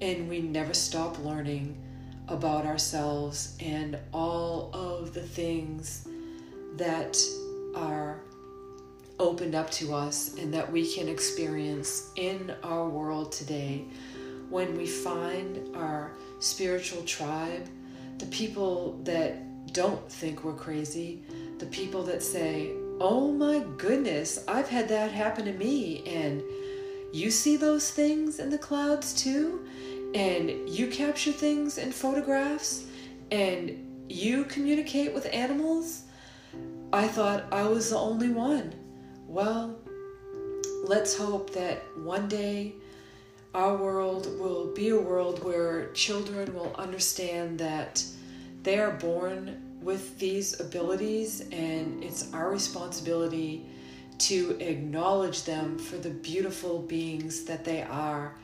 and 0.00 0.28
we 0.28 0.40
never 0.40 0.74
stop 0.74 1.18
learning 1.24 1.80
about 2.26 2.66
ourselves 2.66 3.56
and 3.60 3.96
all 4.12 4.70
of 4.74 5.14
the 5.14 5.22
things 5.22 6.08
that 6.76 7.16
are 7.76 8.20
opened 9.20 9.54
up 9.54 9.70
to 9.70 9.94
us 9.94 10.36
and 10.38 10.52
that 10.52 10.70
we 10.70 10.92
can 10.92 11.08
experience 11.08 12.10
in 12.16 12.52
our 12.64 12.88
world 12.88 13.30
today. 13.30 13.84
When 14.50 14.76
we 14.76 14.86
find 14.86 15.74
our 15.76 16.12
spiritual 16.44 17.02
tribe, 17.04 17.66
the 18.18 18.26
people 18.26 19.00
that 19.04 19.72
don't 19.72 20.10
think 20.10 20.44
we're 20.44 20.54
crazy, 20.54 21.22
the 21.58 21.66
people 21.66 22.02
that 22.04 22.22
say, 22.22 22.72
Oh 23.00 23.32
my 23.32 23.64
goodness, 23.76 24.44
I've 24.46 24.68
had 24.68 24.88
that 24.88 25.10
happen 25.10 25.46
to 25.46 25.52
me, 25.52 26.04
and 26.06 26.42
you 27.12 27.30
see 27.30 27.56
those 27.56 27.90
things 27.90 28.38
in 28.38 28.50
the 28.50 28.58
clouds 28.58 29.14
too, 29.14 29.66
and 30.14 30.68
you 30.68 30.88
capture 30.88 31.32
things 31.32 31.78
in 31.78 31.90
photographs, 31.90 32.84
and 33.32 34.04
you 34.08 34.44
communicate 34.44 35.12
with 35.12 35.26
animals. 35.32 36.02
I 36.92 37.08
thought 37.08 37.52
I 37.52 37.66
was 37.66 37.90
the 37.90 37.98
only 37.98 38.30
one. 38.30 38.74
Well, 39.26 39.76
let's 40.84 41.16
hope 41.16 41.52
that 41.54 41.82
one 41.96 42.28
day 42.28 42.74
our 43.54 43.76
world 43.76 44.38
will 44.38 44.66
be 44.74 44.88
a 44.88 45.00
world 45.00 45.44
where 45.44 45.86
children 45.92 46.52
will 46.54 46.74
understand 46.74 47.58
that 47.60 48.04
they 48.64 48.78
are 48.80 48.90
born 48.90 49.78
with 49.80 50.18
these 50.18 50.58
abilities 50.60 51.42
and 51.52 52.02
it's 52.02 52.32
our 52.32 52.50
responsibility 52.50 53.64
to 54.18 54.56
acknowledge 54.60 55.44
them 55.44 55.78
for 55.78 55.96
the 55.96 56.10
beautiful 56.10 56.80
beings 56.80 57.44
that 57.44 57.64
they 57.64 57.82
are 57.82 58.34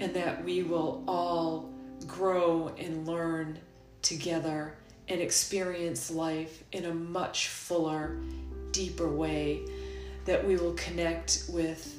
and 0.00 0.14
that 0.14 0.44
we 0.44 0.62
will 0.62 1.04
all 1.06 1.70
grow 2.06 2.74
and 2.78 3.06
learn 3.06 3.58
together 4.02 4.74
and 5.08 5.20
experience 5.20 6.10
life 6.10 6.64
in 6.72 6.86
a 6.86 6.94
much 6.94 7.48
fuller, 7.48 8.18
deeper 8.72 9.08
way, 9.08 9.62
that 10.24 10.44
we 10.44 10.56
will 10.56 10.74
connect 10.74 11.44
with 11.48 11.98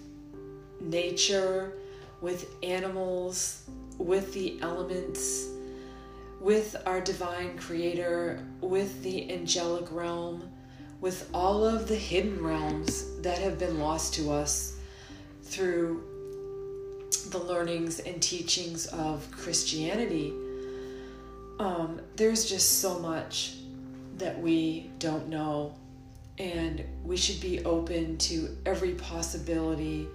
nature 0.80 1.74
with 2.22 2.56
animals, 2.64 3.64
with 3.98 4.34
the 4.34 4.60
elements, 4.62 5.48
with 6.40 6.76
our 6.86 7.02
divine 7.02 7.58
creator, 7.58 8.46
with 8.62 9.04
the 9.04 9.32
angelic 9.32 9.92
realm, 9.92 10.50
with 11.02 11.30
all 11.34 11.66
of 11.66 11.88
the 11.88 11.96
hidden 11.96 12.42
realms 12.44 13.20
that 13.22 13.38
have 13.38 13.58
been 13.58 13.80
lost 13.80 14.14
to 14.16 14.32
us 14.32 14.76
through 15.44 16.04
the 17.30 17.38
learnings 17.38 18.00
and 18.00 18.22
teachings 18.22 18.88
of 18.88 19.30
Christianity. 19.32 20.34
Um, 21.60 22.02
there's 22.16 22.46
just 22.50 22.80
so 22.80 23.00
much 23.00 23.56
that 24.18 24.40
we 24.42 24.90
don't 25.00 25.28
know, 25.30 25.76
and 26.38 26.84
we 27.04 27.18
should 27.18 27.42
be 27.42 27.64
open 27.66 28.18
to 28.18 28.58
every 28.66 28.94
possibility, 28.94 30.08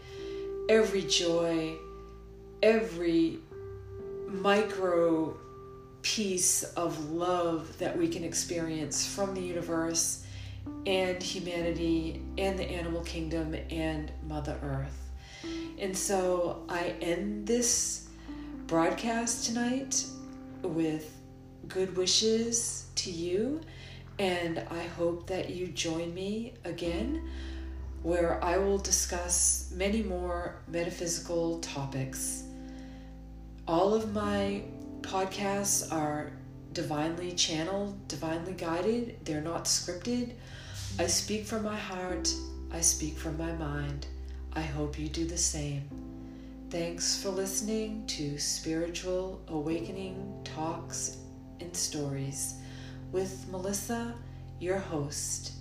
every 0.69 1.03
joy, 1.03 1.77
every 2.65 3.39
micro 4.27 5.37
piece 6.01 6.63
of 6.63 7.11
love 7.11 7.77
that 7.77 7.97
we 7.97 8.09
can 8.09 8.25
experience 8.25 9.07
from 9.07 9.35
the 9.35 9.41
universe 9.41 10.25
and 10.87 11.23
humanity 11.23 12.23
and 12.39 12.59
the 12.59 12.65
animal 12.65 13.03
kingdom 13.03 13.55
and 13.71 14.11
Mother 14.27 14.59
Earth. 14.63 15.11
And 15.79 15.95
so 15.95 16.65
I 16.71 16.95
end 17.03 17.47
this 17.47 18.09
broadcast 18.67 19.45
tonight 19.45 20.03
with 20.63 21.15
good 21.69 21.95
wishes 21.99 22.87
to 22.95 23.11
you, 23.11 23.61
and 24.19 24.61
I 24.71 24.85
hope 24.97 25.27
that 25.27 25.51
you 25.51 25.67
join 25.67 26.15
me 26.15 26.55
again 26.65 27.29
where 28.03 28.43
I 28.43 28.57
will 28.57 28.79
discuss 28.79 29.71
many 29.75 30.03
more 30.03 30.63
metaphysical 30.67 31.59
topics. 31.61 32.44
All 33.67 33.95
of 33.95 34.13
my 34.13 34.63
podcasts 35.01 35.91
are 35.91 36.33
divinely 36.75 37.33
channeled, 37.33 38.09
divinely 38.09 38.53
guided. 38.53 39.25
They're 39.25 39.41
not 39.41 39.65
scripted. 39.65 40.35
I 40.99 41.07
speak 41.07 41.47
from 41.47 41.63
my 41.63 41.77
heart, 41.77 42.29
I 42.71 42.83
speak 42.83 43.17
from 43.17 43.39
my 43.39 43.53
mind. 43.53 44.07
I 44.53 44.61
hope 44.61 44.99
you 44.99 45.09
do 45.09 45.27
the 45.27 45.39
same. 45.39 45.89
Thanks 46.69 47.23
for 47.23 47.31
listening 47.31 48.07
to 48.09 48.39
Spiritual 48.39 49.41
Awakening 49.49 50.43
Talks 50.45 51.17
and 51.61 51.75
Stories 51.75 52.57
with 53.13 53.47
Melissa, 53.51 54.15
your 54.61 54.79
host. 54.79 55.53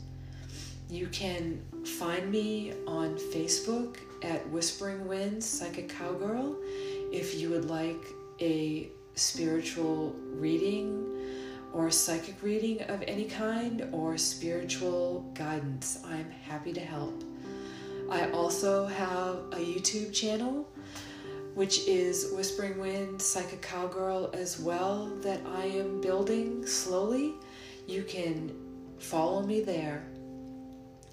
You 0.89 1.07
can 1.07 1.61
find 1.85 2.29
me 2.29 2.73
on 2.85 3.15
Facebook 3.17 3.97
at 4.23 4.47
Whispering 4.49 5.07
Winds 5.07 5.45
Psychic 5.47 5.87
Cowgirl 5.89 6.57
if 7.13 7.39
you 7.39 7.49
would 7.51 7.69
like 7.69 8.03
a 8.41 8.89
spiritual 9.15 10.15
reading 10.31 11.07
or 11.71 11.91
psychic 11.91 12.41
reading 12.41 12.81
of 12.83 13.03
any 13.07 13.25
kind 13.25 13.87
or 13.91 14.17
spiritual 14.17 15.21
guidance. 15.35 15.99
I'm 16.05 16.29
happy 16.31 16.73
to 16.73 16.81
help. 16.81 17.23
I 18.09 18.29
also 18.31 18.85
have 18.85 19.35
a 19.51 19.57
YouTube 19.57 20.11
channel 20.11 20.67
which 21.53 21.87
is 21.87 22.31
Whispering 22.35 22.79
Wind 22.79 23.21
Psychic 23.21 23.61
Cowgirl 23.61 24.31
as 24.33 24.59
well 24.59 25.05
that 25.21 25.39
I 25.55 25.65
am 25.65 26.01
building 26.01 26.65
slowly. 26.65 27.35
You 27.85 28.01
can 28.01 28.51
follow 28.97 29.43
me 29.43 29.61
there. 29.61 30.03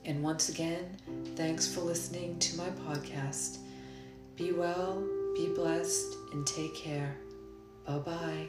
And 0.07 0.23
once 0.23 0.49
again, 0.49 0.97
thanks 1.37 1.73
for 1.73 1.83
listening 1.83 2.39
to 2.39 2.57
my 2.57 2.71
podcast. 2.71 3.59
Be 4.37 4.53
well, 4.53 5.07
be 5.35 5.49
blessed, 5.55 6.17
and 6.33 6.47
take 6.47 6.75
care. 6.75 7.17
Bye 7.87 7.99
bye. 7.99 8.49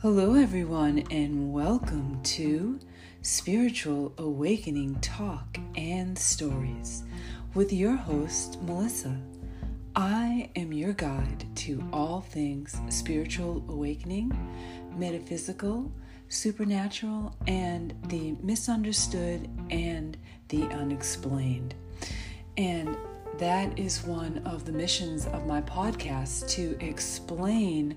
Hello, 0.00 0.34
everyone, 0.34 1.04
and 1.10 1.52
welcome 1.52 2.20
to 2.24 2.80
Spiritual 3.20 4.12
Awakening 4.18 4.96
Talk 5.00 5.58
and 5.76 6.18
Stories 6.18 7.04
with 7.54 7.72
your 7.72 7.94
host, 7.94 8.60
Melissa. 8.62 9.16
I 9.94 10.50
am 10.56 10.72
your 10.72 10.94
guide 10.94 11.44
to 11.56 11.84
all 11.92 12.22
things 12.22 12.80
spiritual 12.88 13.64
awakening, 13.68 14.32
metaphysical, 14.96 15.92
supernatural, 16.32 17.36
and 17.46 17.94
the 18.08 18.34
misunderstood 18.42 19.48
and 19.70 20.16
the 20.48 20.62
unexplained. 20.62 21.74
And 22.56 22.96
that 23.38 23.78
is 23.78 24.02
one 24.04 24.38
of 24.46 24.64
the 24.64 24.72
missions 24.72 25.26
of 25.26 25.46
my 25.46 25.60
podcast 25.62 26.48
to 26.50 26.76
explain 26.80 27.96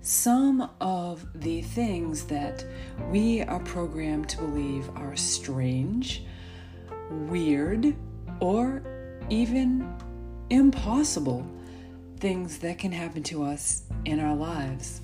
some 0.00 0.70
of 0.80 1.26
the 1.34 1.62
things 1.62 2.24
that 2.24 2.64
we 3.10 3.42
are 3.42 3.60
programmed 3.60 4.28
to 4.30 4.38
believe 4.38 4.88
are 4.96 5.16
strange, 5.16 6.24
weird, 7.10 7.96
or 8.40 8.82
even 9.30 9.92
impossible 10.50 11.46
things 12.18 12.58
that 12.58 12.78
can 12.78 12.92
happen 12.92 13.22
to 13.24 13.42
us 13.42 13.82
in 14.04 14.20
our 14.20 14.34
lives. 14.34 15.00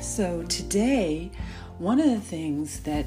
So, 0.00 0.42
today, 0.42 1.30
one 1.78 1.98
of 1.98 2.08
the 2.08 2.20
things 2.20 2.80
that 2.80 3.06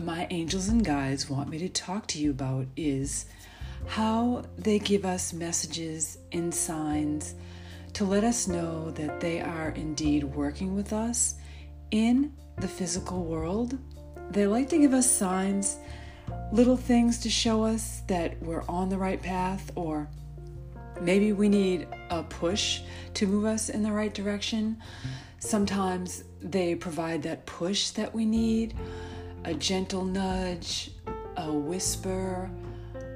my 0.00 0.26
angels 0.30 0.68
and 0.68 0.84
guides 0.84 1.28
want 1.28 1.50
me 1.50 1.58
to 1.58 1.68
talk 1.68 2.06
to 2.08 2.18
you 2.18 2.30
about 2.30 2.66
is 2.76 3.26
how 3.86 4.44
they 4.56 4.78
give 4.78 5.04
us 5.04 5.32
messages 5.32 6.16
and 6.32 6.54
signs 6.54 7.34
to 7.92 8.04
let 8.04 8.24
us 8.24 8.48
know 8.48 8.90
that 8.92 9.20
they 9.20 9.40
are 9.40 9.70
indeed 9.70 10.24
working 10.24 10.74
with 10.74 10.92
us 10.92 11.34
in 11.90 12.32
the 12.56 12.68
physical 12.68 13.24
world. 13.24 13.78
They 14.30 14.46
like 14.46 14.70
to 14.70 14.78
give 14.78 14.94
us 14.94 15.10
signs, 15.10 15.76
little 16.50 16.78
things 16.78 17.18
to 17.18 17.30
show 17.30 17.62
us 17.64 18.00
that 18.08 18.40
we're 18.42 18.64
on 18.68 18.88
the 18.88 18.96
right 18.96 19.20
path, 19.20 19.70
or 19.74 20.08
maybe 21.02 21.34
we 21.34 21.50
need 21.50 21.86
a 22.08 22.22
push 22.22 22.80
to 23.14 23.26
move 23.26 23.44
us 23.44 23.68
in 23.68 23.82
the 23.82 23.92
right 23.92 24.14
direction. 24.14 24.78
Sometimes 25.44 26.22
they 26.40 26.76
provide 26.76 27.20
that 27.24 27.44
push 27.46 27.90
that 27.90 28.14
we 28.14 28.24
need 28.24 28.74
a 29.44 29.52
gentle 29.52 30.04
nudge, 30.04 30.92
a 31.36 31.52
whisper, 31.52 32.48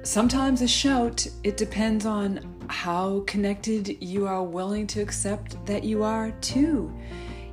sometimes 0.03 0.61
a 0.61 0.67
shout. 0.67 1.25
It 1.45 1.55
depends 1.55 2.05
on 2.05 2.65
how 2.67 3.21
connected 3.27 4.03
you 4.03 4.27
are 4.27 4.43
willing 4.43 4.87
to 4.87 5.01
accept 5.01 5.65
that 5.67 5.85
you 5.85 6.03
are 6.03 6.31
to 6.31 6.93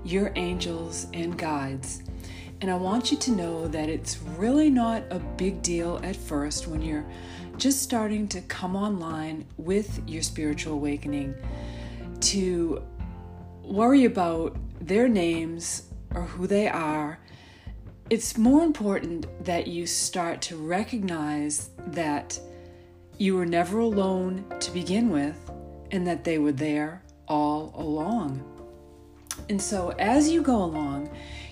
your 0.04 0.32
angels 0.34 1.06
and 1.14 1.38
guides. 1.38 2.02
And 2.60 2.68
I 2.68 2.74
want 2.74 3.12
you 3.12 3.16
to 3.16 3.30
know 3.30 3.68
that 3.68 3.88
it's 3.88 4.18
really 4.37 4.70
not 4.70 5.04
a 5.10 5.20
big 5.20 5.62
deal 5.62 6.00
at 6.02 6.16
first 6.16 6.66
when 6.66 6.82
you're 6.82 7.06
just 7.58 7.80
starting 7.80 8.26
to 8.26 8.40
come 8.40 8.74
online 8.74 9.46
with 9.56 10.02
your 10.08 10.24
spiritual 10.24 10.72
awakening 10.72 11.32
to 12.22 12.82
worry 13.62 14.04
about 14.04 14.56
their 14.87 15.09
names 15.09 15.90
or 16.14 16.23
who 16.23 16.47
they 16.47 16.68
are. 16.68 17.18
It's 18.11 18.37
more 18.37 18.62
important 18.62 19.27
that 19.44 19.66
you 19.66 19.87
start 19.87 20.42
to 20.42 20.57
recognize 20.57 21.70
that 21.87 22.38
you 23.18 23.37
were 23.37 23.47
never 23.47 23.79
alone 23.79 24.44
to 24.61 24.70
begin 24.70 25.11
with, 25.11 25.51
and 25.90 26.07
that 26.07 26.25
they 26.25 26.38
were 26.38 26.53
there 26.53 27.03
all 27.29 27.73
along. 27.77 28.42
And 29.49 29.61
so, 29.61 29.90
as 29.99 30.29
you 30.29 30.42
go 30.42 30.57
along, 30.57 31.11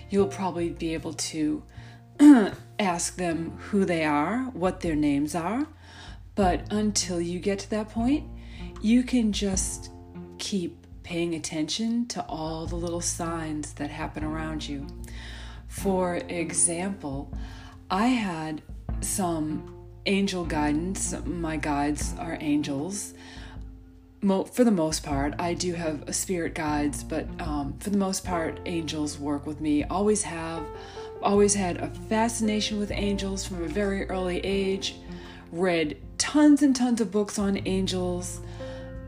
you'll 0.09 0.27
probably 0.27 0.69
be 0.69 0.93
able 0.93 1.13
to 1.13 1.63
ask 2.79 3.15
them 3.15 3.51
who 3.57 3.85
they 3.85 4.03
are, 4.03 4.43
what 4.53 4.81
their 4.81 4.95
names 4.95 5.35
are. 5.35 5.67
But 6.35 6.71
until 6.71 7.21
you 7.21 7.39
get 7.39 7.59
to 7.59 7.69
that 7.71 7.89
point, 7.89 8.25
you 8.81 9.03
can 9.03 9.31
just 9.31 9.91
keep 10.37 10.82
paying 11.03 11.35
attention 11.35 12.07
to 12.07 12.23
all 12.25 12.65
the 12.65 12.75
little 12.75 13.01
signs 13.01 13.73
that 13.73 13.89
happen 13.89 14.23
around 14.23 14.67
you. 14.67 14.87
For 15.67 16.15
example, 16.29 17.31
I 17.89 18.07
had 18.07 18.61
some 19.01 19.73
angel 20.05 20.45
guidance. 20.45 21.13
My 21.25 21.57
guides 21.57 22.13
are 22.19 22.37
angels. 22.39 23.13
For 24.21 24.63
the 24.63 24.71
most 24.71 25.03
part, 25.03 25.35
I 25.37 25.53
do 25.53 25.73
have 25.73 26.15
spirit 26.15 26.55
guides, 26.55 27.03
but 27.03 27.27
um, 27.41 27.77
for 27.79 27.89
the 27.89 27.97
most 27.97 28.23
part, 28.23 28.61
angels 28.65 29.19
work 29.19 29.45
with 29.45 29.59
me. 29.59 29.83
Always 29.83 30.23
have, 30.23 30.65
always 31.21 31.53
had 31.53 31.77
a 31.77 31.89
fascination 31.89 32.79
with 32.79 32.91
angels 32.91 33.45
from 33.45 33.63
a 33.63 33.67
very 33.67 34.09
early 34.09 34.39
age. 34.39 34.95
Read 35.51 35.97
tons 36.17 36.63
and 36.63 36.73
tons 36.73 37.01
of 37.01 37.11
books 37.11 37.37
on 37.37 37.61
angels 37.67 38.39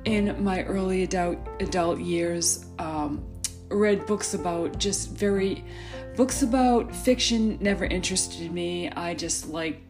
in 0.05 0.43
my 0.43 0.63
early 0.63 1.03
adult 1.03 1.37
adult 1.59 1.99
years. 1.99 2.65
Um, 2.79 3.25
read 3.69 4.05
books 4.05 4.35
about 4.35 4.77
just 4.77 5.09
very 5.11 5.63
books 6.15 6.43
about 6.43 6.95
fiction 6.95 7.57
never 7.59 7.85
interested 7.85 8.51
me. 8.51 8.89
I 8.91 9.13
just 9.13 9.49
liked 9.49 9.81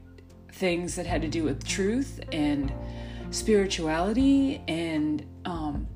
things 0.53 0.95
that 0.95 1.05
had 1.05 1.21
to 1.21 1.27
do 1.27 1.43
with 1.43 1.67
truth 1.67 2.21
and 2.31 2.71
spirituality 3.29 4.63
and 4.67 5.25
um, 5.43 5.87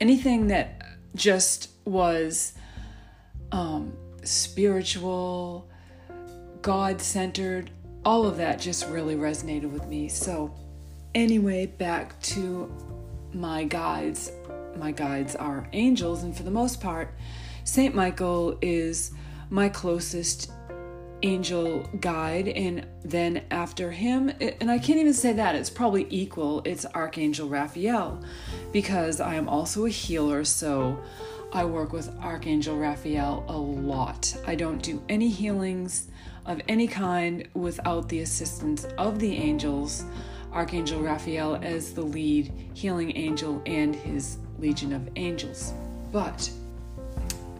anything 0.00 0.46
that 0.46 0.82
just 1.14 1.70
was 1.84 2.54
um, 3.52 3.92
spiritual, 4.22 5.68
God 6.62 7.00
centered, 7.00 7.70
all 8.04 8.24
of 8.24 8.36
that 8.36 8.60
just 8.60 8.88
really 8.88 9.16
resonated 9.16 9.70
with 9.70 9.86
me. 9.86 10.08
So, 10.08 10.54
anyway, 11.14 11.66
back 11.66 12.20
to 12.22 12.72
my 13.36 13.64
guides. 13.64 14.32
My 14.76 14.90
guides 14.90 15.36
are 15.36 15.68
angels, 15.72 16.22
and 16.22 16.36
for 16.36 16.42
the 16.42 16.50
most 16.50 16.80
part, 16.80 17.14
Saint 17.64 17.94
Michael 17.94 18.58
is 18.62 19.12
my 19.50 19.68
closest 19.68 20.50
angel 21.22 21.82
guide 22.00 22.46
and 22.48 22.86
then 23.02 23.42
after 23.50 23.90
him 23.90 24.30
and 24.60 24.70
i 24.70 24.78
can't 24.78 24.98
even 24.98 25.14
say 25.14 25.32
that 25.32 25.54
it's 25.54 25.70
probably 25.70 26.06
equal 26.10 26.60
it's 26.66 26.84
archangel 26.94 27.48
raphael 27.48 28.22
because 28.70 29.18
i 29.18 29.34
am 29.34 29.48
also 29.48 29.86
a 29.86 29.88
healer 29.88 30.44
so 30.44 31.02
i 31.54 31.64
work 31.64 31.90
with 31.90 32.14
archangel 32.20 32.76
raphael 32.76 33.46
a 33.48 33.56
lot 33.56 34.36
i 34.46 34.54
don't 34.54 34.82
do 34.82 35.02
any 35.08 35.30
healings 35.30 36.08
of 36.44 36.60
any 36.68 36.86
kind 36.86 37.48
without 37.54 38.10
the 38.10 38.20
assistance 38.20 38.84
of 38.98 39.18
the 39.18 39.36
angels 39.36 40.04
archangel 40.56 41.00
raphael 41.00 41.56
as 41.62 41.92
the 41.92 42.02
lead 42.02 42.52
healing 42.74 43.16
angel 43.16 43.62
and 43.66 43.94
his 43.94 44.38
legion 44.58 44.92
of 44.92 45.08
angels 45.16 45.72
but 46.10 46.50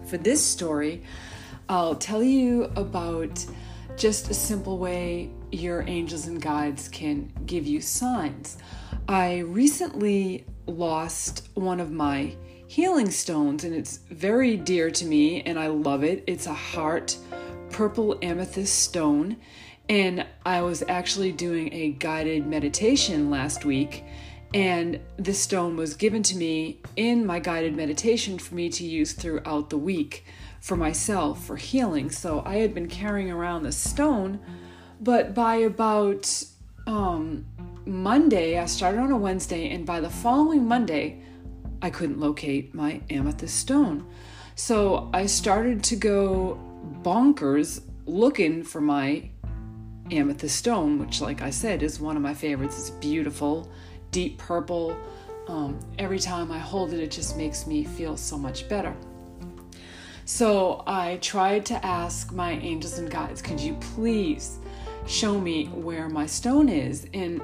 for 0.07 0.17
this 0.17 0.45
story 0.45 1.03
I'll 1.69 1.97
tell 1.97 2.23
you 2.23 2.71
about 2.77 3.45
just 3.97 4.31
a 4.31 4.35
simple 4.35 4.79
way 4.79 5.31
your 5.51 5.83
angels 5.89 6.27
and 6.27 6.41
guides 6.41 6.89
can 6.89 7.33
give 7.45 7.67
you 7.67 7.81
signs. 7.81 8.59
I 9.09 9.39
recently 9.39 10.45
lost 10.67 11.49
one 11.55 11.81
of 11.81 11.91
my 11.91 12.37
healing 12.69 13.11
stones, 13.11 13.65
and 13.65 13.75
it's 13.75 13.99
very 14.11 14.57
dear 14.57 14.91
to 14.91 15.05
me, 15.07 15.43
and 15.43 15.59
I 15.59 15.69
love 15.69 16.05
it. 16.05 16.23
It's 16.27 16.47
a 16.47 16.55
heart 16.55 17.17
purple 17.71 18.19
amethyst 18.23 18.79
stone, 18.79 19.37
and 19.89 20.27
I 20.45 20.63
was 20.63 20.83
actually 20.89 21.33
doing 21.33 21.73
a 21.73 21.91
guided 21.91 22.47
meditation 22.47 23.31
last 23.31 23.65
week, 23.65 24.05
and 24.55 25.01
this 25.17 25.41
stone 25.41 25.77
was 25.77 25.95
given 25.95 26.23
to 26.25 26.37
me 26.37 26.81
in 26.97 27.27
my 27.27 27.39
guided 27.39 27.77
meditation 27.77 28.39
for 28.39 28.55
me 28.55 28.69
to 28.71 28.85
use 28.85 29.13
throughout 29.13 29.71
the 29.71 29.79
week 29.79 30.25
for 30.61 30.77
myself 30.77 31.45
for 31.45 31.57
healing. 31.57 32.11
So 32.11 32.43
I 32.45 32.57
had 32.57 32.75
been 32.75 32.89
carrying 32.89 33.31
around 33.31 33.63
the 33.63 33.73
stone, 33.73 34.41
but 35.01 35.35
by 35.35 35.57
about 35.57 36.45
um, 36.87 37.47
Monday, 37.85 38.59
I 38.59 38.67
started 38.67 39.01
on 39.01 39.13
a 39.13 39.17
Wednesday, 39.17 39.71
and 39.71 39.87
by 39.87 40.01
the 40.01 40.11
following 40.11 40.67
Monday, 40.67 41.23
I 41.83 41.91
couldn't 41.91 42.19
locate 42.19 42.75
my 42.75 43.01
amethyst 43.11 43.57
stone. 43.57 44.07
So 44.55 45.11
I 45.13 45.27
started 45.27 45.85
to 45.85 45.97
go 45.97 46.59
bonkers 47.03 47.83
looking 48.07 48.63
for 48.63 48.81
my 48.81 49.31
amethyst 50.11 50.57
stone, 50.57 50.99
which, 50.99 51.21
like 51.21 51.43
I 51.43 51.51
said, 51.51 51.83
is 51.83 52.01
one 52.01 52.17
of 52.17 52.23
my 52.23 52.35
favorites. 52.35 52.79
It's 52.79 52.91
beautiful, 52.91 53.71
deep 54.11 54.39
purple. 54.39 54.97
Um, 55.49 55.79
every 55.99 56.19
time 56.19 56.51
I 56.51 56.59
hold 56.59 56.93
it, 56.93 57.01
it 57.01 57.11
just 57.11 57.37
makes 57.37 57.67
me 57.67 57.85
feel 57.85 58.17
so 58.17 58.37
much 58.37 58.69
better. 58.69 58.95
So 60.25 60.83
I 60.87 61.19
tried 61.23 61.65
to 61.67 61.87
ask 61.87 62.33
my 62.33 62.53
angels 62.53 62.99
and 62.99 63.09
guides, 63.09 63.41
could 63.41 63.61
you 63.61 63.75
please 63.75 64.59
show 65.07 65.41
me 65.41 65.67
where 65.67 66.09
my 66.09 66.27
stone 66.27 66.69
is? 66.69 67.07
And 67.15 67.41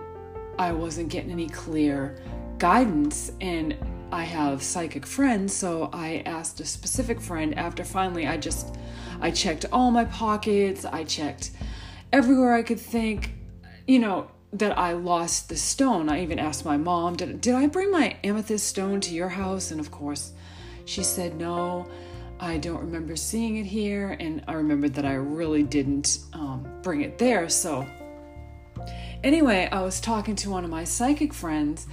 I 0.59 0.73
wasn't 0.73 1.09
getting 1.09 1.31
any 1.31 1.49
clear 1.49 2.21
guidance. 2.59 3.31
And 3.41 3.77
I 4.13 4.25
have 4.25 4.63
psychic 4.63 5.07
friends, 5.07 5.55
so 5.55 5.89
I 5.91 6.23
asked 6.27 6.61
a 6.61 6.67
specific 6.67 7.19
friend 7.19 7.57
after 7.59 7.83
finally 7.83 8.27
I 8.27 8.37
just 8.37 8.77
I 9.23 9.31
checked 9.31 9.65
all 9.73 9.91
my 9.91 10.05
pockets, 10.05 10.85
I 10.85 11.05
checked 11.05 11.53
everywhere 12.13 12.55
I 12.55 12.63
could 12.63 12.81
think, 12.81 13.33
you 13.87 13.99
know, 13.99 14.31
that 14.53 14.79
I 14.79 14.93
lost 14.93 15.49
the 15.49 15.57
stone. 15.57 16.09
I 16.09 16.23
even 16.23 16.39
asked 16.39 16.65
my 16.65 16.77
mom, 16.77 17.17
did, 17.17 17.41
did 17.41 17.55
I 17.55 17.67
bring 17.67 17.91
my 17.91 18.17
amethyst 18.23 18.67
stone 18.67 19.01
to 19.03 19.15
your 19.15 19.31
house? 19.31 19.71
And 19.71 19.81
of 19.81 19.91
course, 19.91 20.33
she 20.85 21.03
said 21.03 21.37
no. 21.37 21.89
I 22.39 22.59
don't 22.59 22.81
remember 22.81 23.15
seeing 23.15 23.59
it 23.59 23.67
here, 23.67 24.17
and 24.19 24.43
I 24.49 24.55
remembered 24.55 24.95
that 24.95 25.05
I 25.05 25.15
really 25.15 25.63
didn't 25.63 26.19
um, 26.33 26.67
bring 26.83 27.03
it 27.03 27.17
there. 27.17 27.49
So, 27.49 27.87
anyway, 29.23 29.69
I 29.71 29.81
was 29.83 30.01
talking 30.01 30.35
to 30.37 30.51
one 30.51 30.65
of 30.65 30.71
my 30.71 30.83
psychic 30.83 31.33
friends, 31.33 31.87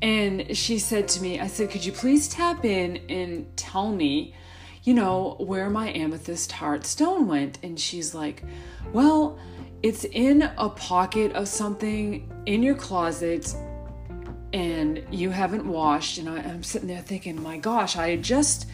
and 0.00 0.56
she 0.56 0.78
said 0.78 1.06
to 1.08 1.22
me, 1.22 1.38
I 1.38 1.48
said, 1.48 1.70
Could 1.70 1.84
you 1.84 1.92
please 1.92 2.28
tap 2.28 2.64
in 2.64 2.96
and 3.10 3.54
tell 3.58 3.92
me, 3.92 4.34
you 4.84 4.94
know, 4.94 5.36
where 5.38 5.68
my 5.68 5.90
amethyst 5.90 6.52
heart 6.52 6.86
stone 6.86 7.28
went? 7.28 7.58
And 7.62 7.78
she's 7.78 8.14
like, 8.14 8.42
Well, 8.94 9.38
it's 9.82 10.04
in 10.04 10.42
a 10.58 10.68
pocket 10.68 11.32
of 11.32 11.48
something 11.48 12.30
in 12.46 12.62
your 12.62 12.74
closet 12.74 13.54
and 14.52 15.04
you 15.10 15.30
haven't 15.30 15.66
washed. 15.66 16.18
And 16.18 16.28
I, 16.28 16.40
am 16.40 16.62
sitting 16.62 16.88
there 16.88 17.00
thinking, 17.00 17.40
My 17.42 17.56
gosh, 17.56 17.96
I 17.96 18.16
just 18.16 18.66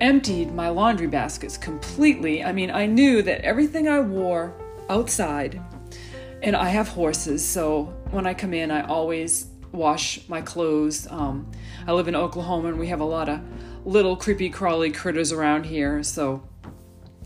emptied 0.00 0.52
my 0.52 0.68
laundry 0.68 1.06
baskets 1.06 1.56
completely. 1.56 2.44
I 2.44 2.52
mean, 2.52 2.70
I 2.70 2.86
knew 2.86 3.22
that 3.22 3.40
everything 3.42 3.88
I 3.88 4.00
wore 4.00 4.54
outside, 4.88 5.60
and 6.42 6.54
I 6.54 6.68
have 6.68 6.88
horses, 6.88 7.44
so 7.44 7.94
when 8.10 8.26
I 8.26 8.34
come 8.34 8.52
in, 8.52 8.70
I 8.70 8.86
always 8.86 9.46
wash 9.72 10.28
my 10.28 10.40
clothes. 10.40 11.06
Um, 11.10 11.50
I 11.86 11.92
live 11.92 12.08
in 12.08 12.14
Oklahoma 12.14 12.68
and 12.68 12.78
we 12.78 12.86
have 12.88 13.00
a 13.00 13.04
lot 13.04 13.28
of 13.28 13.40
little 13.84 14.16
creepy 14.16 14.50
crawly 14.50 14.90
critters 14.90 15.32
around 15.32 15.64
here, 15.64 16.02
so 16.02 16.42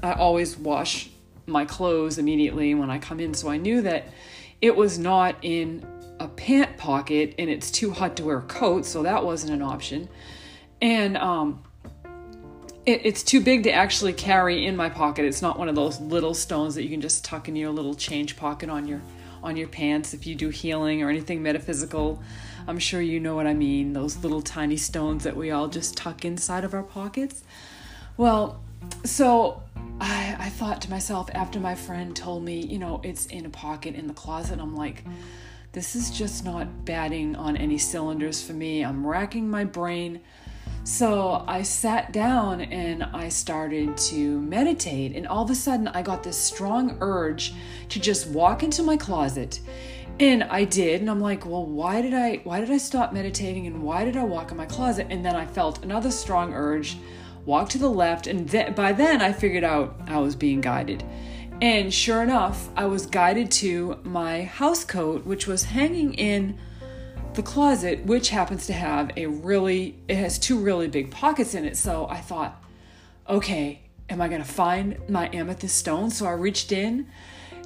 I 0.02 0.12
always 0.12 0.56
wash 0.56 1.09
my 1.50 1.64
clothes 1.64 2.18
immediately 2.18 2.74
when 2.74 2.90
I 2.90 2.98
come 2.98 3.20
in. 3.20 3.34
So 3.34 3.48
I 3.48 3.56
knew 3.56 3.82
that 3.82 4.08
it 4.60 4.76
was 4.76 4.98
not 4.98 5.36
in 5.42 5.84
a 6.18 6.28
pant 6.28 6.76
pocket 6.76 7.34
and 7.38 7.50
it's 7.50 7.70
too 7.70 7.90
hot 7.90 8.16
to 8.16 8.24
wear 8.24 8.38
a 8.38 8.42
coat, 8.42 8.84
so 8.86 9.02
that 9.02 9.24
wasn't 9.24 9.52
an 9.52 9.62
option. 9.62 10.08
And 10.82 11.16
um, 11.16 11.62
it, 12.86 13.02
it's 13.04 13.22
too 13.22 13.40
big 13.40 13.64
to 13.64 13.72
actually 13.72 14.12
carry 14.12 14.66
in 14.66 14.76
my 14.76 14.88
pocket. 14.88 15.24
It's 15.24 15.42
not 15.42 15.58
one 15.58 15.68
of 15.68 15.74
those 15.74 16.00
little 16.00 16.34
stones 16.34 16.74
that 16.74 16.82
you 16.82 16.90
can 16.90 17.00
just 17.00 17.24
tuck 17.24 17.48
in 17.48 17.56
your 17.56 17.70
little 17.70 17.94
change 17.94 18.36
pocket 18.36 18.70
on 18.70 18.86
your 18.86 19.00
on 19.42 19.56
your 19.56 19.68
pants 19.68 20.12
if 20.12 20.26
you 20.26 20.34
do 20.34 20.50
healing 20.50 21.02
or 21.02 21.08
anything 21.08 21.42
metaphysical. 21.42 22.22
I'm 22.68 22.78
sure 22.78 23.00
you 23.00 23.20
know 23.20 23.34
what 23.34 23.46
I 23.46 23.54
mean, 23.54 23.94
those 23.94 24.18
little 24.18 24.42
tiny 24.42 24.76
stones 24.76 25.24
that 25.24 25.34
we 25.34 25.50
all 25.50 25.68
just 25.68 25.96
tuck 25.96 26.26
inside 26.26 26.62
of 26.62 26.74
our 26.74 26.82
pockets. 26.82 27.42
Well, 28.18 28.60
so 29.04 29.62
I, 30.00 30.36
I 30.38 30.48
thought 30.48 30.80
to 30.82 30.90
myself 30.90 31.28
after 31.34 31.60
my 31.60 31.74
friend 31.74 32.16
told 32.16 32.42
me, 32.42 32.60
you 32.60 32.78
know, 32.78 33.00
it's 33.04 33.26
in 33.26 33.46
a 33.46 33.50
pocket 33.50 33.94
in 33.94 34.06
the 34.06 34.14
closet, 34.14 34.58
I'm 34.58 34.74
like, 34.74 35.04
this 35.72 35.94
is 35.94 36.10
just 36.10 36.44
not 36.44 36.84
batting 36.84 37.36
on 37.36 37.56
any 37.56 37.78
cylinders 37.78 38.42
for 38.42 38.52
me. 38.52 38.84
I'm 38.84 39.06
racking 39.06 39.48
my 39.48 39.64
brain 39.64 40.20
so 40.84 41.44
I 41.46 41.62
sat 41.62 42.12
down 42.12 42.62
and 42.62 43.04
I 43.04 43.28
started 43.28 43.96
to 43.96 44.40
meditate, 44.40 45.14
and 45.14 45.26
all 45.26 45.44
of 45.44 45.50
a 45.50 45.54
sudden 45.54 45.88
I 45.88 46.02
got 46.02 46.22
this 46.22 46.38
strong 46.38 46.96
urge 47.00 47.54
to 47.90 48.00
just 48.00 48.28
walk 48.28 48.62
into 48.62 48.82
my 48.82 48.96
closet. 48.96 49.60
And 50.18 50.44
I 50.44 50.64
did, 50.64 51.00
and 51.00 51.10
I'm 51.10 51.20
like, 51.20 51.46
well, 51.46 51.64
why 51.64 52.02
did 52.02 52.14
I 52.14 52.36
why 52.44 52.60
did 52.60 52.70
I 52.70 52.78
stop 52.78 53.12
meditating 53.12 53.66
and 53.66 53.82
why 53.82 54.04
did 54.04 54.16
I 54.16 54.24
walk 54.24 54.50
in 54.50 54.56
my 54.56 54.66
closet? 54.66 55.06
And 55.10 55.24
then 55.24 55.36
I 55.36 55.46
felt 55.46 55.84
another 55.84 56.10
strong 56.10 56.52
urge, 56.54 56.96
walk 57.44 57.68
to 57.70 57.78
the 57.78 57.88
left, 57.88 58.26
and 58.26 58.50
th- 58.50 58.74
by 58.74 58.92
then 58.92 59.22
I 59.22 59.32
figured 59.32 59.64
out 59.64 60.00
I 60.06 60.18
was 60.18 60.36
being 60.36 60.60
guided. 60.60 61.04
And 61.62 61.92
sure 61.92 62.22
enough, 62.22 62.68
I 62.76 62.86
was 62.86 63.06
guided 63.06 63.50
to 63.52 63.98
my 64.02 64.44
house 64.44 64.84
coat, 64.84 65.26
which 65.26 65.46
was 65.46 65.64
hanging 65.64 66.14
in 66.14 66.58
the 67.34 67.42
closet, 67.42 68.04
which 68.06 68.30
happens 68.30 68.66
to 68.66 68.72
have 68.72 69.10
a 69.16 69.26
really, 69.26 69.98
it 70.08 70.16
has 70.16 70.38
two 70.38 70.58
really 70.58 70.88
big 70.88 71.10
pockets 71.10 71.54
in 71.54 71.64
it. 71.64 71.76
So 71.76 72.06
I 72.08 72.18
thought, 72.18 72.62
okay, 73.28 73.82
am 74.08 74.20
I 74.20 74.28
going 74.28 74.42
to 74.42 74.48
find 74.48 74.98
my 75.08 75.28
amethyst 75.32 75.76
stone? 75.76 76.10
So 76.10 76.26
I 76.26 76.32
reached 76.32 76.72
in 76.72 77.08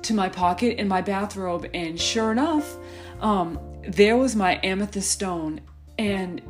to 0.02 0.12
my 0.12 0.28
pocket 0.28 0.78
in 0.78 0.88
my 0.88 1.00
bathrobe, 1.00 1.70
and 1.72 1.98
sure 1.98 2.32
enough, 2.32 2.76
um, 3.20 3.58
there 3.87 4.16
was 4.16 4.37
my 4.37 4.60
amethyst 4.62 5.10
stone. 5.10 5.60
And 5.98 6.42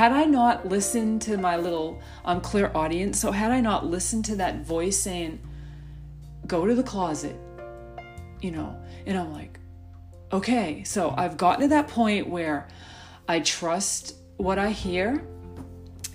had 0.00 0.12
I 0.12 0.24
not 0.24 0.66
listened 0.66 1.20
to 1.20 1.36
my 1.36 1.58
little 1.58 2.00
um, 2.24 2.40
clairaudience, 2.40 3.20
so 3.20 3.32
had 3.32 3.50
I 3.50 3.60
not 3.60 3.84
listened 3.84 4.24
to 4.24 4.36
that 4.36 4.64
voice 4.64 4.98
saying, 4.98 5.38
go 6.46 6.64
to 6.64 6.74
the 6.74 6.82
closet, 6.82 7.36
you 8.40 8.50
know, 8.50 8.74
and 9.04 9.18
I'm 9.18 9.30
like, 9.30 9.60
okay, 10.32 10.82
so 10.84 11.12
I've 11.18 11.36
gotten 11.36 11.60
to 11.60 11.68
that 11.68 11.88
point 11.88 12.26
where 12.26 12.66
I 13.28 13.40
trust 13.40 14.14
what 14.38 14.58
I 14.58 14.70
hear, 14.70 15.22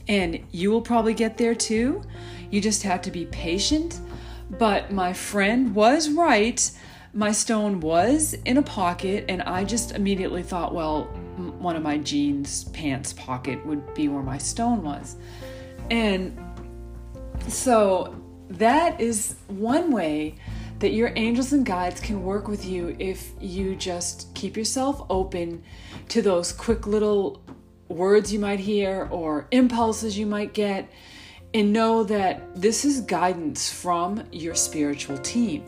and 0.07 0.43
you 0.49 0.71
will 0.71 0.81
probably 0.81 1.13
get 1.13 1.37
there 1.37 1.53
too. 1.53 2.01
You 2.49 2.61
just 2.61 2.81
have 2.81 3.03
to 3.03 3.11
be 3.11 3.27
patient. 3.27 3.99
But 4.49 4.91
my 4.91 5.13
friend 5.13 5.75
was 5.75 6.09
right. 6.09 6.71
My 7.13 7.31
stone 7.31 7.81
was 7.81 8.33
in 8.45 8.57
a 8.57 8.63
pocket, 8.63 9.25
and 9.29 9.43
I 9.43 9.63
just 9.63 9.91
immediately 9.91 10.41
thought, 10.41 10.73
well, 10.73 11.07
one 11.65 11.75
of 11.75 11.81
my 11.81 11.97
jeans 11.97 12.65
pants 12.65 13.11
pocket 13.11 13.65
would 13.65 13.93
be 13.95 14.07
where 14.07 14.21
my 14.21 14.37
stone 14.37 14.83
was. 14.83 15.17
And 15.89 16.39
so 17.47 18.15
that 18.49 19.01
is 19.01 19.35
one 19.47 19.91
way 19.91 20.35
that 20.77 20.93
your 20.93 21.11
angels 21.15 21.53
and 21.53 21.65
guides 21.65 21.99
can 21.99 22.23
work 22.23 22.47
with 22.47 22.65
you 22.65 22.95
if 22.99 23.31
you 23.41 23.75
just 23.75 24.33
keep 24.35 24.55
yourself 24.55 25.05
open 25.09 25.63
to 26.09 26.21
those 26.21 26.53
quick 26.53 26.85
little 26.85 27.43
words 27.87 28.31
you 28.31 28.37
might 28.37 28.59
hear 28.59 29.07
or 29.09 29.47
impulses 29.49 30.17
you 30.17 30.27
might 30.27 30.53
get, 30.53 30.87
and 31.55 31.73
know 31.73 32.03
that 32.03 32.55
this 32.55 32.85
is 32.85 33.01
guidance 33.01 33.71
from 33.71 34.23
your 34.31 34.53
spiritual 34.53 35.17
team. 35.17 35.63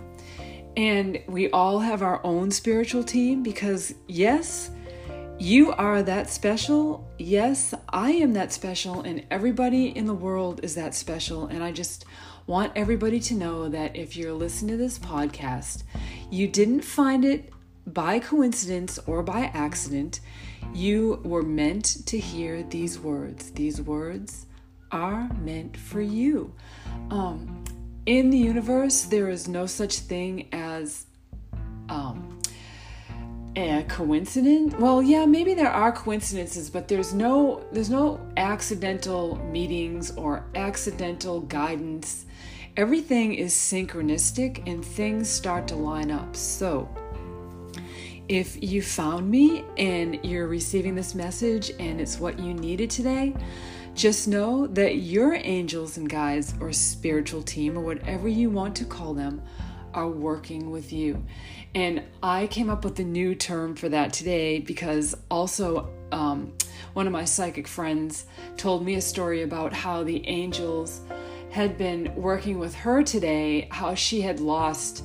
And 0.75 1.19
we 1.27 1.49
all 1.49 1.79
have 1.79 2.03
our 2.03 2.23
own 2.23 2.51
spiritual 2.51 3.03
team 3.03 3.41
because, 3.41 3.95
yes, 4.07 4.69
you 5.39 5.71
are 5.73 6.01
that 6.03 6.29
special. 6.29 7.07
Yes, 7.19 7.73
I 7.89 8.11
am 8.11 8.33
that 8.33 8.51
special, 8.51 9.01
and 9.01 9.23
everybody 9.29 9.95
in 9.95 10.07
the 10.07 10.13
world 10.13 10.61
is 10.63 10.75
that 10.75 10.95
special. 10.95 11.45
And 11.47 11.63
I 11.63 11.71
just 11.71 12.05
want 12.47 12.71
everybody 12.75 13.19
to 13.19 13.35
know 13.35 13.69
that 13.69 13.95
if 13.95 14.17
you're 14.17 14.33
listening 14.33 14.71
to 14.71 14.83
this 14.83 14.97
podcast, 14.97 15.83
you 16.31 16.47
didn't 16.47 16.81
find 16.81 17.23
it 17.23 17.51
by 17.85 18.19
coincidence 18.19 18.97
or 19.05 19.21
by 19.21 19.51
accident. 19.53 20.21
You 20.73 21.21
were 21.23 21.43
meant 21.43 22.05
to 22.07 22.17
hear 22.17 22.63
these 22.63 22.97
words. 22.97 23.51
These 23.51 23.81
words 23.81 24.47
are 24.91 25.29
meant 25.35 25.77
for 25.77 26.01
you. 26.01 26.53
Um, 27.11 27.63
in 28.05 28.29
the 28.29 28.37
universe, 28.37 29.03
there 29.03 29.29
is 29.29 29.47
no 29.47 29.65
such 29.65 29.99
thing 29.99 30.47
as 30.51 31.05
um, 31.89 32.36
a 33.57 33.83
coincidence? 33.83 34.73
Well 34.75 35.01
yeah 35.01 35.25
maybe 35.25 35.53
there 35.53 35.71
are 35.71 35.91
coincidences 35.91 36.69
but 36.69 36.87
there's 36.87 37.13
no 37.13 37.65
there's 37.71 37.89
no 37.89 38.19
accidental 38.37 39.37
meetings 39.51 40.11
or 40.11 40.45
accidental 40.55 41.41
guidance. 41.41 42.25
Everything 42.75 43.33
is 43.33 43.53
synchronistic 43.53 44.67
and 44.67 44.85
things 44.85 45.27
start 45.27 45.67
to 45.69 45.75
line 45.75 46.11
up. 46.11 46.35
So 46.35 46.87
if 48.29 48.61
you 48.61 48.81
found 48.81 49.29
me 49.29 49.63
and 49.77 50.19
you're 50.23 50.47
receiving 50.47 50.93
this 50.93 51.15
message 51.15 51.71
and 51.79 51.99
it's 51.99 52.19
what 52.19 52.37
you 52.37 52.53
needed 52.53 52.89
today 52.89 53.33
just 53.95 54.27
know 54.27 54.67
that 54.67 54.97
your 54.97 55.33
angels 55.33 55.97
and 55.97 56.07
guides 56.07 56.53
or 56.59 56.71
spiritual 56.71 57.41
team 57.41 57.75
or 57.75 57.81
whatever 57.81 58.27
you 58.27 58.49
want 58.49 58.75
to 58.75 58.85
call 58.85 59.13
them 59.13 59.41
are 59.97 60.07
working 60.07 60.69
with 60.69 60.93
you. 60.93 61.25
And 61.73 62.03
I 62.21 62.45
came 62.47 62.69
up 62.69 62.85
with 62.85 62.99
a 62.99 63.03
new 63.03 63.33
term 63.33 63.75
for 63.75 63.89
that 63.89 64.13
today 64.13 64.59
because 64.59 65.17
also 65.29 65.89
um, 66.11 66.53
one 66.93 67.07
of 67.07 67.13
my 67.13 67.25
psychic 67.25 67.67
friends 67.67 68.25
told 68.57 68.85
me 68.85 68.93
a 68.93 69.01
story 69.01 69.41
about 69.41 69.73
how 69.73 70.03
the 70.03 70.25
angels 70.27 71.01
had 71.49 71.79
been 71.79 72.13
working 72.15 72.59
with 72.59 72.75
her 72.75 73.01
today, 73.01 73.67
how 73.71 73.95
she 73.95 74.21
had 74.21 74.39
lost 74.39 75.03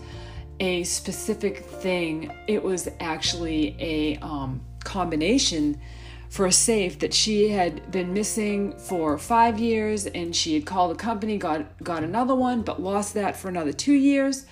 a 0.61 0.85
specific 0.85 1.65
thing. 1.65 2.31
It 2.47 2.63
was 2.63 2.89
actually 3.01 3.75
a 3.81 4.19
um, 4.19 4.63
combination 4.85 5.81
for 6.29 6.47
a 6.47 6.53
safe 6.53 6.99
that 6.99 7.15
she 7.15 7.49
had 7.49 7.91
been 7.91 8.13
missing 8.13 8.77
for 8.79 9.17
five 9.17 9.59
years 9.59 10.05
and 10.07 10.37
she 10.37 10.55
had 10.55 10.67
called 10.67 10.91
the 10.91 10.95
company 10.95 11.37
got 11.37 11.67
got 11.85 12.03
another 12.03 12.35
one 12.35 12.63
but 12.63 12.81
lost 12.81 13.13
that 13.13 13.37
for 13.37 13.51
another 13.51 13.71
two 13.71 13.93
years 13.93 14.47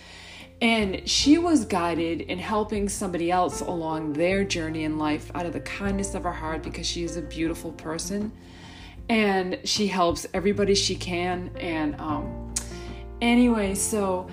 and 0.61 1.09
she 1.09 1.39
was 1.39 1.65
guided 1.65 2.21
in 2.23 2.39
helping 2.39 2.89
somebody 2.89 3.31
else 3.31 3.61
along 3.61 4.13
their 4.13 4.45
journey 4.45 4.85
in 4.85 4.99
life 4.99 5.31
out 5.35 5.47
of 5.47 5.53
the 5.53 5.61
kindness 5.61 6.15
of 6.15 6.25
her 6.25 6.33
heart 6.33 6.63
because 6.63 6.87
she 6.87 7.03
is 7.03 7.17
a 7.17 7.23
beautiful 7.23 7.73
person. 7.73 8.31
And 9.09 9.59
she 9.65 9.87
helps 9.87 10.27
everybody 10.35 10.75
she 10.75 10.95
can. 10.95 11.51
And 11.59 11.99
um, 11.99 12.55
anyway, 13.21 13.75
so 13.75 14.29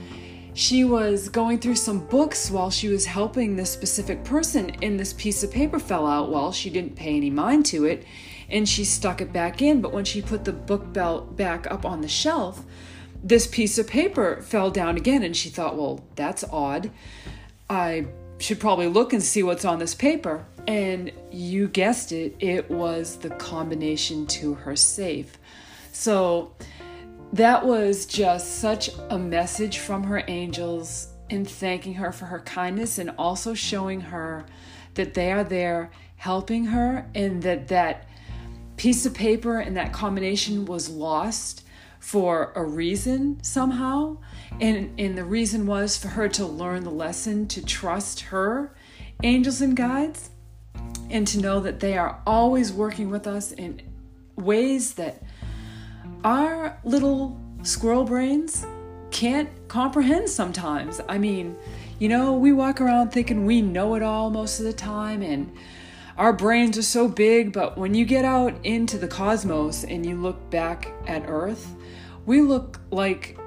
she 0.54 0.84
was 0.84 1.30
going 1.30 1.60
through 1.60 1.78
some 1.78 2.06
books 2.08 2.52
while 2.52 2.70
she 2.70 2.90
was 2.90 3.06
helping 3.06 3.56
this 3.56 3.72
specific 3.72 4.24
person, 4.24 4.72
and 4.82 5.00
this 5.00 5.13
piece 5.13 5.44
of 5.44 5.52
paper 5.52 5.80
fell 5.80 6.06
out. 6.06 6.32
Well, 6.32 6.52
she 6.52 6.70
didn't 6.70 6.96
pay 6.96 7.16
any 7.16 7.30
mind 7.30 7.66
to 7.68 7.86
it 7.86 8.06
and 8.50 8.68
she 8.68 8.86
stuck 8.86 9.22
it 9.22 9.34
back 9.34 9.62
in. 9.62 9.82
But 9.82 9.94
when 9.94 10.06
she 10.06 10.22
put 10.22 10.46
the 10.46 10.54
book 10.54 10.92
belt 10.94 11.36
back 11.36 11.70
up 11.70 11.86
on 11.86 12.02
the 12.02 12.08
shelf, 12.08 12.63
this 13.28 13.46
piece 13.46 13.78
of 13.78 13.88
paper 13.88 14.42
fell 14.42 14.72
down 14.72 14.96
again, 14.96 15.22
and 15.22 15.36
she 15.36 15.50
thought, 15.50 15.76
well, 15.76 16.02
that's 16.16 16.46
odd. 16.46 16.90
I 17.70 18.08
should 18.40 18.60
probably 18.60 18.88
look 18.88 19.12
and 19.12 19.22
see 19.22 19.44
what's 19.44 19.66
on 19.66 19.80
this 19.80 19.94
paper. 19.94 20.46
And 20.66 21.12
you 21.30 21.68
guessed 21.68 22.13
it, 22.13 22.36
it 22.40 22.70
was 22.70 23.18
the 23.18 23.30
combination 23.32 24.28
to 24.28 24.54
her 24.54 24.78
safe. 24.78 25.38
So 25.92 26.54
that 27.34 27.66
was 27.66 28.06
just 28.06 28.60
such 28.60 28.92
a 29.10 29.20
message 29.20 29.80
from 29.80 30.04
her 30.04 30.24
angels 30.30 31.10
in 31.30 31.44
thanking 31.44 31.96
her 31.96 32.13
for 32.13 32.26
her 32.26 32.40
kindness 32.40 32.98
and 32.98 33.12
also 33.18 33.54
showing 33.54 34.00
her 34.00 34.46
that 34.94 35.13
they 35.13 35.34
are 35.34 35.44
there 35.44 35.92
helping 36.16 36.66
her 36.66 37.10
and 37.13 37.44
that 37.44 37.68
that 37.68 38.08
piece 38.78 39.06
of 39.06 39.13
paper 39.13 39.60
and 39.60 39.76
that 39.76 39.92
combination 39.92 40.66
was 40.66 40.88
lost 40.90 41.67
for 42.00 42.52
a 42.56 42.64
reason 42.64 43.42
somehow. 43.44 44.18
And, 44.60 45.00
and 45.00 45.18
the 45.18 45.24
reason 45.24 45.66
was 45.66 45.98
for 45.98 46.10
her 46.10 46.28
to 46.30 46.46
learn 46.46 46.84
the 46.84 46.92
lesson 46.92 47.48
to 47.50 47.64
trust 47.64 48.22
her 48.22 48.76
angels 49.24 49.62
and 49.62 49.76
guides 49.76 50.30
and 51.10 51.28
to 51.28 51.40
know 51.40 51.60
that 51.60 51.80
they 51.80 51.98
are 51.98 52.22
always 52.26 52.72
working 52.72 53.10
with 53.10 53.28
us 53.28 53.52
in 53.52 53.82
ways 54.36 54.94
that 54.96 55.22
our 56.24 56.78
little 56.84 57.40
squirrel 57.64 58.04
brains 58.04 58.66
can't 59.12 59.50
comprehend 59.68 60.30
sometimes. 60.30 61.02
I 61.08 61.18
mean, 61.18 61.58
you 62.00 62.10
know, 62.10 62.34
we 62.34 62.52
walk 62.52 62.82
around 62.82 63.12
thinking 63.12 63.46
we 63.46 63.62
know 63.62 63.96
it 63.96 64.04
all 64.04 64.30
most 64.30 64.60
of 64.60 64.66
the 64.66 64.74
time 64.74 65.22
and 65.22 65.52
our 66.18 66.34
brains 66.34 66.78
are 66.78 66.84
so 66.84 67.08
big, 67.08 67.54
but 67.54 67.78
when 67.78 67.94
you 67.94 68.04
get 68.04 68.26
out 68.26 68.54
into 68.66 68.98
the 68.98 69.08
cosmos 69.08 69.84
and 69.84 70.04
you 70.04 70.16
look 70.16 70.50
back 70.50 70.92
at 71.06 71.24
Earth, 71.28 71.76
we 72.28 72.42
look 72.42 72.80
like 72.92 73.40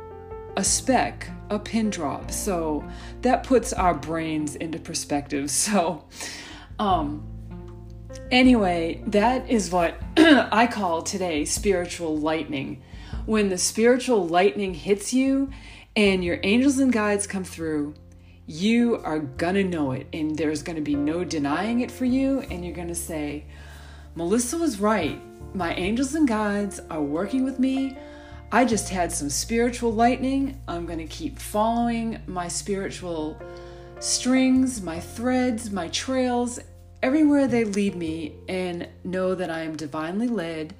a 0.56 0.64
speck, 0.64 1.30
a 1.50 1.58
pin 1.58 1.90
drop. 1.90 2.32
So 2.32 2.82
that 3.20 3.44
puts 3.44 3.72
our 3.72 3.94
brains 3.94 4.56
into 4.56 4.80
perspective. 4.80 5.48
So, 5.60 6.04
um, 6.80 7.26
anyway, 8.30 9.02
that 9.06 9.48
is 9.48 9.70
what 9.70 10.00
I 10.16 10.66
call 10.66 11.02
today 11.02 11.44
spiritual 11.44 12.16
lightning. 12.16 12.82
When 13.26 13.50
the 13.50 13.58
spiritual 13.58 14.26
lightning 14.26 14.74
hits 14.74 15.12
you 15.12 15.50
and 15.94 16.24
your 16.24 16.40
angels 16.42 16.78
and 16.78 16.90
guides 16.90 17.26
come 17.26 17.44
through, 17.44 17.94
you 18.46 18.96
are 19.04 19.20
gonna 19.20 19.62
know 19.62 19.92
it, 19.92 20.08
and 20.12 20.36
there's 20.36 20.62
gonna 20.62 20.80
be 20.80 20.96
no 20.96 21.22
denying 21.22 21.80
it 21.80 21.90
for 21.90 22.06
you, 22.06 22.40
and 22.50 22.64
you're 22.64 22.74
gonna 22.74 22.94
say, 22.94 23.44
Melissa 24.16 24.56
was 24.56 24.80
right. 24.80 25.20
My 25.54 25.74
angels 25.74 26.14
and 26.14 26.26
guides 26.26 26.80
are 26.90 27.02
working 27.02 27.44
with 27.44 27.58
me. 27.58 27.96
I 28.52 28.64
just 28.64 28.88
had 28.88 29.12
some 29.12 29.30
spiritual 29.30 29.92
lightning. 29.92 30.60
I'm 30.66 30.84
going 30.84 30.98
to 30.98 31.06
keep 31.06 31.38
following 31.38 32.20
my 32.26 32.48
spiritual 32.48 33.40
strings, 34.00 34.82
my 34.82 34.98
threads, 34.98 35.70
my 35.70 35.86
trails, 35.88 36.58
everywhere 37.00 37.46
they 37.46 37.62
lead 37.62 37.94
me, 37.94 38.34
and 38.48 38.88
know 39.04 39.36
that 39.36 39.50
I 39.50 39.60
am 39.60 39.76
divinely 39.76 40.26
led 40.26 40.74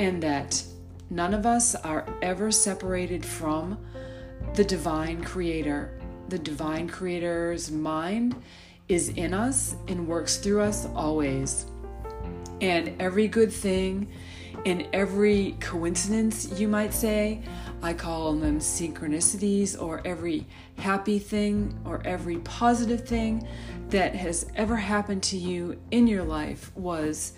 and 0.00 0.20
that 0.24 0.60
none 1.08 1.32
of 1.32 1.46
us 1.46 1.76
are 1.76 2.12
ever 2.22 2.50
separated 2.50 3.24
from 3.24 3.78
the 4.54 4.64
divine 4.64 5.22
creator. 5.22 6.00
The 6.28 6.40
divine 6.40 6.88
creator's 6.88 7.70
mind 7.70 8.34
is 8.88 9.10
in 9.10 9.32
us 9.32 9.76
and 9.86 10.08
works 10.08 10.38
through 10.38 10.62
us 10.62 10.88
always. 10.94 11.66
And 12.60 13.00
every 13.00 13.28
good 13.28 13.52
thing 13.52 14.08
in 14.66 14.88
every 14.92 15.56
coincidence, 15.60 16.58
you 16.58 16.66
might 16.66 16.92
say, 16.92 17.40
I 17.84 17.94
call 17.94 18.32
them 18.32 18.58
synchronicities, 18.58 19.80
or 19.80 20.02
every 20.04 20.44
happy 20.76 21.20
thing 21.20 21.78
or 21.84 22.02
every 22.04 22.38
positive 22.38 23.06
thing 23.06 23.46
that 23.90 24.16
has 24.16 24.50
ever 24.56 24.74
happened 24.74 25.22
to 25.22 25.36
you 25.36 25.80
in 25.92 26.08
your 26.08 26.24
life 26.24 26.72
was 26.74 27.34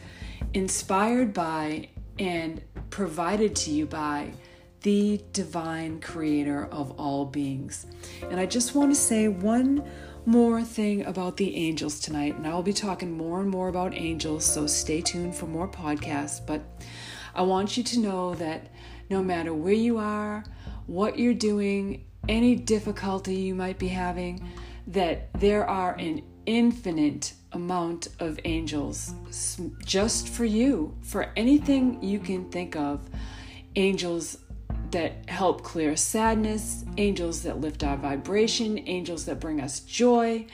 inspired 0.54 1.34
by 1.34 1.90
and 2.18 2.62
provided 2.88 3.54
to 3.56 3.72
you 3.72 3.84
by 3.84 4.32
the 4.80 5.20
divine 5.34 6.00
creator 6.00 6.64
of 6.72 6.92
all 6.92 7.26
beings. 7.26 7.84
And 8.30 8.40
I 8.40 8.46
just 8.46 8.74
want 8.74 8.90
to 8.90 8.98
say 8.98 9.28
one 9.28 9.84
more 10.24 10.62
thing 10.62 11.04
about 11.04 11.36
the 11.36 11.54
angels 11.56 12.00
tonight, 12.00 12.36
and 12.36 12.46
I'll 12.46 12.62
be 12.62 12.72
talking 12.72 13.12
more 13.12 13.42
and 13.42 13.50
more 13.50 13.68
about 13.68 13.92
angels, 13.92 14.46
so 14.46 14.66
stay 14.66 15.02
tuned 15.02 15.34
for 15.34 15.46
more 15.46 15.68
podcasts. 15.68 16.40
But 16.44 16.62
I 17.34 17.42
want 17.42 17.76
you 17.76 17.82
to 17.84 18.00
know 18.00 18.34
that 18.36 18.68
no 19.10 19.22
matter 19.22 19.54
where 19.54 19.72
you 19.72 19.98
are, 19.98 20.44
what 20.86 21.18
you're 21.18 21.34
doing, 21.34 22.04
any 22.28 22.54
difficulty 22.54 23.34
you 23.34 23.54
might 23.54 23.78
be 23.78 23.88
having, 23.88 24.48
that 24.86 25.32
there 25.34 25.66
are 25.66 25.94
an 25.94 26.22
infinite 26.46 27.34
amount 27.52 28.08
of 28.20 28.38
angels 28.44 29.12
just 29.84 30.28
for 30.28 30.44
you, 30.44 30.96
for 31.02 31.30
anything 31.36 32.02
you 32.02 32.18
can 32.18 32.50
think 32.50 32.76
of. 32.76 33.00
Angels 33.76 34.38
that 34.90 35.28
help 35.28 35.62
clear 35.62 35.96
sadness, 35.96 36.84
angels 36.96 37.42
that 37.42 37.60
lift 37.60 37.84
our 37.84 37.96
vibration, 37.96 38.78
angels 38.86 39.26
that 39.26 39.38
bring 39.38 39.61
us 39.61 39.80
joy, 39.80 40.46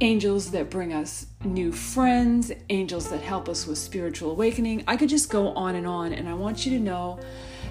angels 0.00 0.50
that 0.50 0.70
bring 0.70 0.92
us 0.92 1.26
new 1.44 1.72
friends, 1.72 2.50
angels 2.70 3.08
that 3.10 3.20
help 3.20 3.48
us 3.48 3.66
with 3.66 3.78
spiritual 3.78 4.30
awakening. 4.30 4.82
I 4.88 4.96
could 4.96 5.08
just 5.08 5.30
go 5.30 5.48
on 5.48 5.74
and 5.74 5.86
on, 5.86 6.12
and 6.12 6.28
I 6.28 6.34
want 6.34 6.64
you 6.64 6.76
to 6.78 6.82
know 6.82 7.20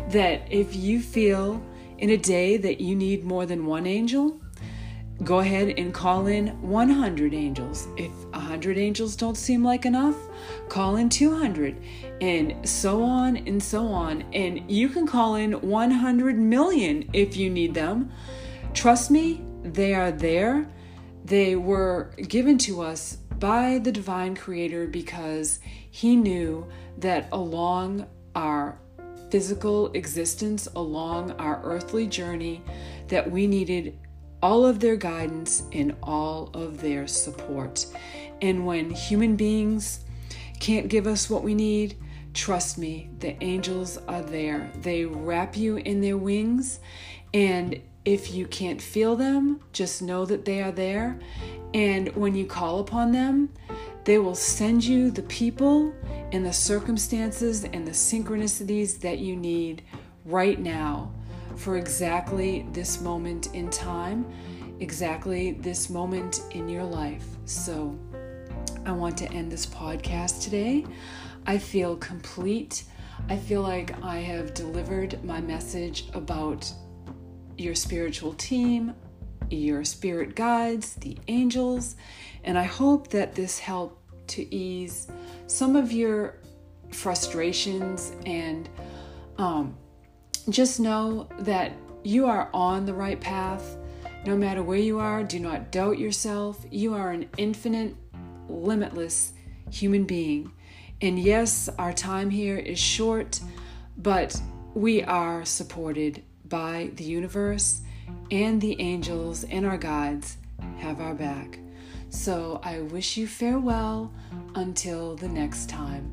that 0.09 0.43
if 0.49 0.75
you 0.75 1.01
feel 1.01 1.63
in 1.97 2.11
a 2.11 2.17
day 2.17 2.57
that 2.57 2.80
you 2.80 2.95
need 2.95 3.23
more 3.23 3.45
than 3.45 3.65
one 3.65 3.86
angel, 3.88 4.39
go 5.23 5.39
ahead 5.39 5.73
and 5.77 5.93
call 5.93 6.27
in 6.27 6.47
100 6.61 7.34
angels. 7.34 7.88
If 7.97 8.11
100 8.32 8.77
angels 8.77 9.15
don't 9.15 9.36
seem 9.36 9.63
like 9.63 9.86
enough, 9.86 10.15
call 10.69 10.95
in 10.95 11.09
200 11.09 11.75
and 12.21 12.67
so 12.67 13.03
on 13.03 13.38
and 13.38 13.61
so 13.61 13.88
on. 13.88 14.23
And 14.34 14.69
you 14.71 14.88
can 14.88 15.05
call 15.05 15.36
in 15.36 15.53
100 15.53 16.38
million 16.38 17.09
if 17.11 17.36
you 17.36 17.49
need 17.49 17.73
them. 17.73 18.11
Trust 18.73 19.11
me, 19.11 19.41
they 19.63 19.93
are 19.93 20.11
there. 20.11 20.69
They 21.30 21.55
were 21.55 22.11
given 22.27 22.57
to 22.59 22.82
us 22.82 23.17
by 23.38 23.77
the 23.77 23.91
divine 23.91 24.36
creator 24.36 24.88
because 24.88 25.59
he 25.91 26.15
knew 26.15 26.67
that 26.97 27.30
along 27.32 28.07
our 28.36 28.80
physical 29.30 29.91
existence, 29.93 30.67
along 30.75 31.34
our 31.34 31.61
earthly 31.63 32.07
journey, 32.07 32.63
that 33.09 33.30
we 33.30 33.45
needed 33.45 33.99
all 34.41 34.65
of 34.65 34.80
their 34.80 34.95
guidance 34.95 35.61
and 35.71 35.95
all 36.01 36.49
of 36.55 36.82
their 36.82 37.05
support. 37.05 37.86
And 38.41 38.65
when 38.65 38.89
human 38.89 39.36
beings 39.36 39.99
can't 40.59 40.88
give 40.88 41.05
us 41.05 41.30
what 41.30 41.43
we 41.43 41.53
need, 41.53 41.95
trust 42.34 42.80
me, 42.80 43.11
the 43.19 43.41
angels 43.43 43.99
are 44.07 44.23
there. 44.23 44.71
They 44.82 45.05
wrap 45.05 45.55
you 45.55 45.77
in 45.77 46.01
their 46.01 46.17
wings, 46.17 46.80
and 47.36 47.80
if 48.06 48.34
you 48.34 48.47
can't 48.47 48.82
feel 48.82 49.16
them, 49.16 49.60
just 49.74 50.02
know 50.02 50.26
that 50.26 50.45
they 50.45 50.62
are 50.62 50.72
there. 50.72 51.20
And 51.74 52.16
when 52.16 52.36
you 52.36 52.45
call 52.45 52.80
upon 52.80 53.12
them, 53.12 53.50
they 54.06 54.18
will 54.18 54.36
send 54.36 54.84
you 54.84 55.12
the 55.12 55.24
people 55.24 55.93
and 56.32 56.45
the 56.45 56.54
circumstances 56.54 57.66
and 57.66 57.86
the 57.86 57.91
synchronicities 57.91 59.00
that 59.02 59.20
you 59.20 59.36
need 59.36 59.84
right 60.26 60.60
now 60.60 61.12
for 61.56 61.78
exactly 61.78 62.66
this 62.72 63.02
moment 63.02 63.54
in 63.54 63.70
time, 63.70 64.26
exactly 64.80 65.52
this 65.52 65.89
moment 65.89 66.41
in 66.52 66.70
your 66.70 66.86
life. 66.86 67.26
So, 67.45 67.97
I 68.86 68.91
want 68.91 69.18
to 69.18 69.32
end 69.32 69.52
this 69.52 69.66
podcast 69.66 70.41
today. 70.41 70.86
I 71.45 71.58
feel 71.58 71.97
complete. 71.97 72.86
I 73.28 73.38
feel 73.38 73.62
like 73.62 74.02
I 74.04 74.18
have 74.20 74.54
delivered 74.54 75.24
my 75.24 75.41
message 75.41 76.06
about 76.14 76.72
your 77.60 77.76
spiritual 77.76 78.34
team, 78.34 78.93
your 79.49 79.84
spirit 79.84 80.36
guides, 80.36 80.95
the 80.95 81.18
angels, 81.28 81.95
and 82.43 82.57
I 82.57 82.64
hope 82.64 83.10
that 83.10 83.36
this 83.36 83.60
helped 83.60 84.28
to 84.30 84.53
ease 84.53 85.07
some 85.47 85.76
of 85.76 85.91
your 85.91 86.38
frustrations 86.91 88.14
and 88.26 88.70
um, 89.38 89.76
just 90.49 90.80
know 90.80 91.28
that 91.39 91.74
you 92.03 92.28
are 92.28 92.49
on 92.53 92.86
the 92.86 92.93
right 92.93 93.20
path. 93.20 93.78
No 94.26 94.36
matter 94.36 94.64
where 94.64 94.80
you 94.80 94.99
are, 94.99 95.24
do 95.24 95.39
not 95.39 95.72
doubt 95.72 95.97
yourself. 95.97 96.66
You 96.72 96.93
are 96.93 97.12
an 97.12 97.30
infinite, 97.38 97.95
limitless 98.47 99.34
human 99.72 100.05
being. 100.05 100.51
And 101.01 101.18
yes, 101.18 101.70
our 101.78 101.93
time 101.93 102.30
here 102.30 102.57
is 102.57 102.80
short, 102.80 103.39
but 103.97 104.39
we 104.74 105.03
are 105.03 105.45
supported 105.45 106.24
by 106.50 106.91
the 106.95 107.04
universe 107.04 107.82
and 108.32 108.60
the 108.60 108.80
angels 108.82 109.43
and 109.45 109.66
our 109.66 109.78
guides, 109.78 110.38
have 110.78 111.00
our 111.00 111.14
back. 111.14 111.60
So 112.10 112.60
I 112.64 112.82
wish 112.82 113.18
you 113.18 113.28
farewell 113.28 114.12
until 114.56 115.16
the 115.16 115.28
next 115.28 115.70
time. 115.70 116.12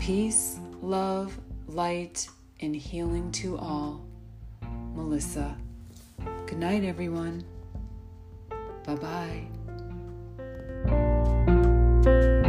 Peace, 0.00 0.58
love, 0.82 1.38
light, 1.68 2.28
and 2.60 2.74
healing 2.74 3.30
to 3.32 3.56
all. 3.56 4.04
Melissa. 4.94 5.56
Good 6.46 6.58
night, 6.58 6.84
everyone. 6.84 7.44
Bye 8.84 9.46
bye. 12.04 12.41